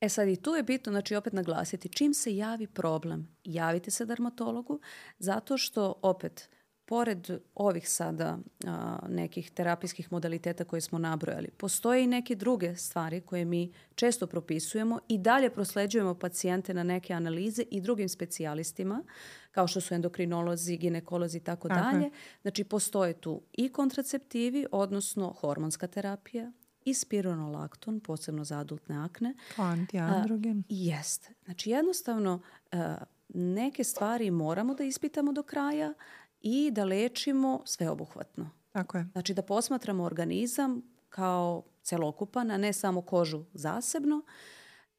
E 0.00 0.08
sad 0.08 0.28
i 0.28 0.36
tu 0.36 0.50
je 0.50 0.62
bitno, 0.62 0.92
znači 0.92 1.16
opet 1.16 1.32
naglasiti, 1.32 1.88
čim 1.88 2.14
se 2.14 2.36
javi 2.36 2.66
problem, 2.66 3.28
javite 3.44 3.90
se 3.90 4.06
dermatologu, 4.06 4.80
zato 5.18 5.58
što 5.58 5.94
opet 6.02 6.48
pored 6.86 7.30
ovih 7.54 7.88
sada 7.90 8.38
a, 8.66 8.98
nekih 9.08 9.50
terapijskih 9.50 10.12
modaliteta 10.12 10.64
koje 10.64 10.80
smo 10.80 10.98
nabrojali, 10.98 11.48
postoje 11.56 12.04
i 12.04 12.06
neke 12.06 12.34
druge 12.34 12.76
stvari 12.76 13.20
koje 13.20 13.44
mi 13.44 13.72
često 13.94 14.26
propisujemo 14.26 14.98
i 15.08 15.18
dalje 15.18 15.50
prosleđujemo 15.50 16.14
pacijente 16.14 16.74
na 16.74 16.82
neke 16.82 17.12
analize 17.12 17.62
i 17.70 17.80
drugim 17.80 18.08
specijalistima, 18.08 19.02
kao 19.50 19.66
što 19.66 19.80
su 19.80 19.94
endokrinolozi, 19.94 20.76
ginekolozi 20.76 21.38
i 21.38 21.44
tako 21.44 21.68
dalje. 21.68 22.10
Znači, 22.42 22.64
postoje 22.64 23.12
tu 23.12 23.42
i 23.52 23.68
kontraceptivi, 23.68 24.66
odnosno 24.72 25.32
hormonska 25.32 25.86
terapija, 25.86 26.52
i 26.84 26.94
spironolakton, 26.94 28.00
posebno 28.00 28.44
za 28.44 28.58
adultne 28.58 28.96
akne. 28.96 29.34
Antiandrogen. 29.56 30.62
Jest. 30.68 31.30
Znači, 31.44 31.70
jednostavno, 31.70 32.40
a, 32.72 32.96
neke 33.34 33.84
stvari 33.84 34.30
moramo 34.30 34.74
da 34.74 34.84
ispitamo 34.84 35.32
do 35.32 35.42
kraja, 35.42 35.94
i 36.40 36.70
da 36.70 36.84
lečimo 36.84 37.62
sveobuhvatno. 37.64 38.50
Tako 38.72 38.98
je. 38.98 39.06
Znači 39.12 39.34
da 39.34 39.42
posmatramo 39.42 40.04
organizam 40.04 40.82
kao 41.08 41.62
celokupan, 41.82 42.50
a 42.50 42.56
ne 42.56 42.72
samo 42.72 43.02
kožu 43.02 43.44
zasebno. 43.52 44.22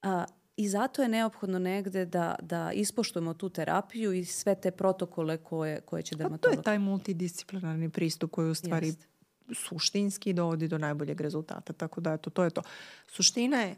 A, 0.01 0.25
I 0.57 0.69
zato 0.69 1.01
je 1.01 1.07
neophodno 1.07 1.59
negde 1.59 2.05
da, 2.05 2.35
da 2.41 2.71
ispoštujemo 2.71 3.33
tu 3.33 3.49
terapiju 3.49 4.13
i 4.13 4.25
sve 4.25 4.55
te 4.55 4.71
protokole 4.71 5.37
koje, 5.37 5.81
koje 5.81 6.03
će 6.03 6.15
dermatolog... 6.15 6.53
A 6.53 6.55
to 6.55 6.59
je 6.59 6.63
taj 6.63 6.79
multidisciplinarni 6.79 7.89
pristup 7.89 8.31
koji 8.31 8.49
u 8.49 8.55
stvari 8.55 8.87
Jest. 8.87 9.07
suštinski 9.53 10.33
dovodi 10.33 10.67
do 10.67 10.77
najboljeg 10.77 11.21
rezultata. 11.21 11.73
Tako 11.73 12.01
da 12.01 12.13
eto, 12.13 12.29
to 12.29 12.43
je 12.43 12.49
to. 12.49 12.61
Suština 13.07 13.61
je 13.61 13.75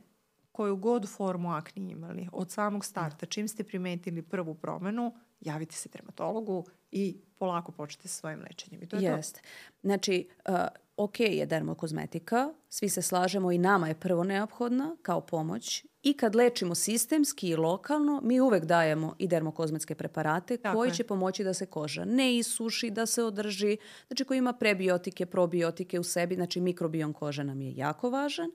koju 0.59 0.75
god 0.75 1.09
formu 1.09 1.51
akni 1.51 1.91
imali, 1.91 2.27
od 2.31 2.51
samog 2.51 2.85
starta, 2.85 3.25
čim 3.25 3.47
ste 3.47 3.63
primetili 3.63 4.21
prvu 4.21 4.55
promenu, 4.55 5.13
javite 5.41 5.75
se 5.75 5.89
dermatologu 5.89 6.65
i 6.91 7.17
polako 7.37 7.71
počnete 7.71 8.07
sa 8.07 8.19
svojim 8.19 8.39
lečenjem. 8.39 8.83
I 8.83 8.87
to 8.87 8.97
je 8.97 9.03
Jest. 9.03 9.35
to. 9.35 9.41
Znači, 9.81 10.27
uh, 10.49 10.55
ok 10.97 11.19
je 11.19 11.45
dermokozmetika, 11.45 12.53
svi 12.69 12.89
se 12.89 13.01
slažemo 13.01 13.51
i 13.51 13.57
nama 13.57 13.87
je 13.87 13.99
prvo 13.99 14.23
neophodna 14.23 14.97
kao 15.01 15.21
pomoć 15.21 15.85
i 16.03 16.13
kad 16.13 16.35
lečimo 16.35 16.75
sistemski 16.75 17.49
i 17.49 17.55
lokalno, 17.55 18.21
mi 18.23 18.39
uvek 18.41 18.65
dajemo 18.65 19.15
i 19.17 19.27
dermokozmetske 19.27 19.95
preparate 19.95 20.57
Tako 20.57 20.77
koji 20.77 20.89
je. 20.89 20.93
će 20.93 21.03
pomoći 21.03 21.43
da 21.43 21.53
se 21.53 21.65
koža 21.65 22.05
ne 22.05 22.37
isuši, 22.37 22.89
da 22.89 23.05
se 23.05 23.23
održi, 23.23 23.77
znači 24.07 24.23
koji 24.23 24.37
ima 24.37 24.53
prebiotike, 24.53 25.25
probiotike 25.25 25.99
u 25.99 26.03
sebi, 26.03 26.35
znači 26.35 26.61
mikrobiom 26.61 27.13
kože 27.13 27.43
nam 27.43 27.61
je 27.61 27.75
jako 27.75 28.09
važan. 28.09 28.51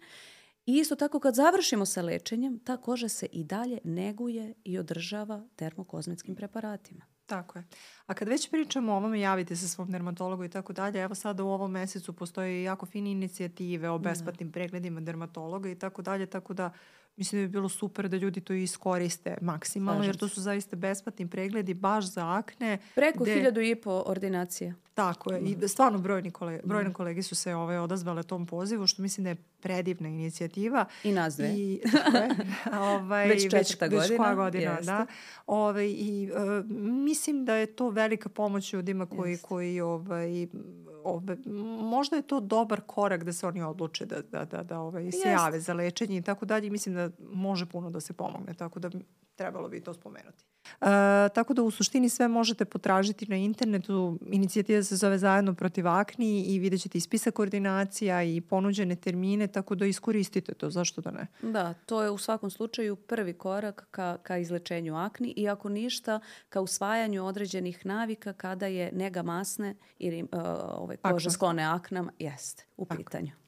I 0.66 0.77
isto 0.77 0.96
tako 0.96 1.20
kad 1.20 1.35
završimo 1.35 1.87
sa 1.87 2.03
lečenjem, 2.03 2.59
ta 2.59 2.77
koža 2.77 3.09
se 3.09 3.27
i 3.27 3.44
dalje 3.44 3.79
neguje 3.85 4.55
i 4.64 4.79
održava 4.79 5.44
termokozmetskim 5.57 6.35
preparatima. 6.35 7.05
Tako 7.27 7.59
je. 7.59 7.64
A 8.07 8.14
kad 8.14 8.29
već 8.29 8.50
pričamo 8.50 8.92
o 8.92 8.96
ovome, 8.96 9.20
javite 9.20 9.57
se 9.57 9.68
svom 9.68 9.90
dermatologu 9.90 10.44
i 10.44 10.48
tako 10.48 10.72
dalje. 10.72 11.00
Evo 11.00 11.14
sada 11.14 11.44
u 11.44 11.48
ovom 11.48 11.70
mesecu 11.70 12.12
postoje 12.12 12.62
jako 12.62 12.87
fine 12.87 13.11
inicijative 13.11 13.90
o 13.90 13.98
da. 13.98 14.09
besplatnim 14.11 14.53
pregledima 14.53 15.00
dermatologa 15.00 15.68
i 15.68 15.79
tako 15.79 16.03
dalje, 16.03 16.27
tako 16.27 16.55
da 16.55 16.72
mislim 17.16 17.42
da 17.42 17.46
bi 17.46 17.53
bilo 17.53 17.68
super 17.68 18.09
da 18.09 18.16
ljudi 18.16 18.40
to 18.40 18.53
iskoriste 18.53 19.38
maksimalno, 19.40 19.98
Slažem 19.98 20.09
jer 20.09 20.16
to 20.16 20.29
su 20.29 20.40
zaista 20.40 20.77
besplatni 20.77 21.31
pregledi 21.31 21.74
baš 21.74 22.05
za 22.05 22.31
akne. 22.31 22.79
Preko 22.94 23.24
gde... 23.24 23.35
hiljadu 23.35 23.61
i 23.61 23.74
po 23.74 24.03
ordinacije. 24.07 24.74
Tako 24.94 25.33
je. 25.33 25.40
I 25.40 25.68
stvarno 25.68 25.98
brojni 25.98 26.30
kolege, 26.30 26.62
brojne 26.64 26.92
kolege 26.92 27.22
su 27.22 27.35
se 27.35 27.54
ovaj, 27.54 27.78
odazvale 27.78 28.22
tom 28.22 28.46
pozivu, 28.46 28.87
što 28.87 29.02
mislim 29.02 29.24
da 29.24 29.30
je 29.30 29.37
predivna 29.61 30.09
inicijativa. 30.09 30.85
I 31.04 31.12
nas 31.12 31.37
dve. 31.37 31.48
I, 31.48 31.80
ovaj, 32.94 33.28
već 33.28 33.50
četvrta 33.50 33.87
već, 33.87 34.00
godina. 34.00 34.28
Već 34.28 34.37
godina, 34.37 34.70
Jeste. 34.70 34.85
da. 34.85 35.07
Ovaj, 35.46 35.87
I 35.87 36.30
uh, 36.33 36.70
mislim 36.80 37.44
da 37.44 37.54
je 37.54 37.66
to 37.66 37.90
velika 37.90 38.28
pomoć 38.28 38.72
ljudima 38.72 39.07
koji, 39.07 39.30
Jeste. 39.30 39.46
koji 39.48 39.80
ovaj, 39.80 40.46
ove, 41.04 41.37
možda 41.80 42.16
je 42.16 42.22
to 42.22 42.40
dobar 42.40 42.80
korak 42.80 43.24
da 43.24 43.33
se 43.33 43.46
oni 43.46 43.62
odluče 43.62 44.07
da, 44.07 44.22
da, 44.22 44.44
da, 44.44 44.62
da 44.62 44.80
ovaj, 44.80 45.12
se 45.12 45.28
jave 45.28 45.61
za 45.61 45.74
lečenje 45.74 46.16
i 46.16 46.22
tako 46.22 46.46
dalje. 46.46 46.70
Mislim 46.70 46.94
da 46.94 47.11
može 47.33 47.66
puno 47.66 47.90
da 47.90 48.00
se 48.00 48.12
pomogne, 48.12 48.54
tako 48.54 48.80
da 48.80 48.90
trebalo 49.36 49.68
bi 49.68 49.80
to 49.80 49.94
spomenuti. 49.94 50.44
E, 50.80 51.28
tako 51.34 51.54
da 51.54 51.62
u 51.62 51.70
suštini 51.70 52.08
sve 52.08 52.28
možete 52.28 52.64
potražiti 52.64 53.26
na 53.26 53.36
internetu. 53.36 54.18
Inicijativa 54.26 54.82
se 54.82 54.96
zove 54.96 55.18
Zajedno 55.18 55.54
protiv 55.54 55.88
akni 55.88 56.42
i 56.42 56.58
vidjet 56.58 56.82
ćete 56.82 56.98
i 56.98 57.00
spisak 57.00 57.34
koordinacija 57.34 58.22
i 58.22 58.40
ponuđene 58.40 58.96
termine, 58.96 59.46
tako 59.46 59.74
da 59.74 59.86
iskoristite 59.86 60.54
to, 60.54 60.70
zašto 60.70 61.00
da 61.00 61.10
ne? 61.10 61.26
Da, 61.42 61.74
to 61.74 62.02
je 62.02 62.10
u 62.10 62.18
svakom 62.18 62.50
slučaju 62.50 62.96
prvi 62.96 63.32
korak 63.32 63.88
ka, 63.90 64.18
ka 64.22 64.36
izlečenju 64.36 64.96
akni 64.96 65.34
i 65.36 65.48
ako 65.48 65.68
ništa, 65.68 66.20
ka 66.48 66.60
usvajanju 66.60 67.24
određenih 67.24 67.86
navika 67.86 68.32
kada 68.32 68.66
je 68.66 68.92
nega 68.92 69.22
masne 69.22 69.74
ili 69.98 70.22
uh, 70.22 70.28
ovaj, 70.74 70.96
koža 70.96 71.30
sklone 71.30 71.62
aknama, 71.62 72.12
jeste, 72.18 72.64
u 72.76 72.84
pitanju. 72.84 73.30
Tako. 73.30 73.43